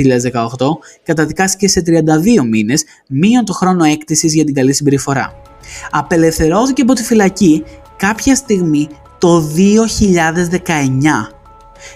[1.02, 5.53] καταδικάστηκε σε 32 μήνες μείον το χρόνο έκτησης για την καλή συμπεριφορά.
[5.90, 7.64] Απελευθερώθηκε από τη φυλακή
[7.96, 8.88] κάποια στιγμή
[9.18, 10.60] το 2019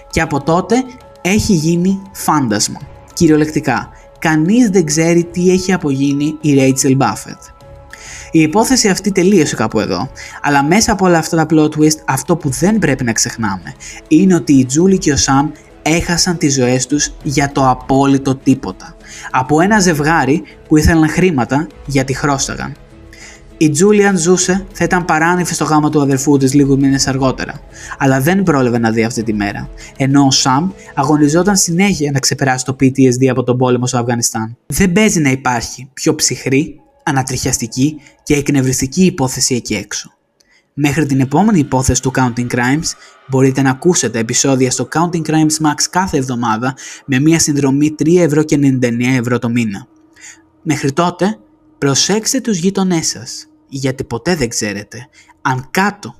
[0.09, 0.83] και από τότε
[1.21, 2.79] έχει γίνει φάντασμα.
[3.13, 3.89] Κυριολεκτικά,
[4.19, 7.53] κανείς δεν ξέρει τι έχει απογίνει η Rachel Buffett.
[8.31, 10.11] Η υπόθεση αυτή τελείωσε κάπου εδώ,
[10.41, 13.73] αλλά μέσα από όλα αυτά τα plot twist αυτό που δεν πρέπει να ξεχνάμε
[14.07, 15.51] είναι ότι η Τζούλη και ο Σαμ
[15.81, 18.95] έχασαν τις ζωές τους για το απόλυτο τίποτα.
[19.31, 22.75] Από ένα ζευγάρι που ήθελαν χρήματα γιατί χρώσταγαν.
[23.61, 27.61] Η Τζούλιαν ζούσε, θα ήταν παράνυφη στο γάμο του αδερφού της λίγους μήνες αργότερα,
[27.97, 32.65] αλλά δεν πρόλαβε να δει αυτή τη μέρα, ενώ ο Σαμ αγωνιζόταν συνέχεια να ξεπεράσει
[32.65, 34.57] το PTSD από τον πόλεμο στο Αφγανιστάν.
[34.65, 40.13] Δεν παίζει να υπάρχει πιο ψυχρή, ανατριχιαστική και εκνευριστική υπόθεση εκεί έξω.
[40.73, 42.91] Μέχρι την επόμενη υπόθεση του Counting Crimes
[43.27, 49.39] μπορείτε να ακούσετε επεισόδια στο Counting Crimes Max κάθε εβδομάδα με μια συνδρομή 3,99 ευρώ
[49.39, 49.87] το μήνα.
[50.61, 51.39] Μέχρι τότε
[51.77, 55.07] προσέξτε τους γείτονές σας γιατί ποτέ δεν ξέρετε
[55.41, 56.15] αν κάτω,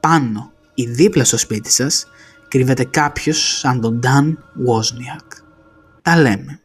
[0.00, 2.06] πάνω ή δίπλα στο σπίτι σας
[2.48, 4.34] κρύβεται κάποιος σαν τον Dan
[4.66, 5.42] Wozniak.
[6.02, 6.60] Τα λέμε.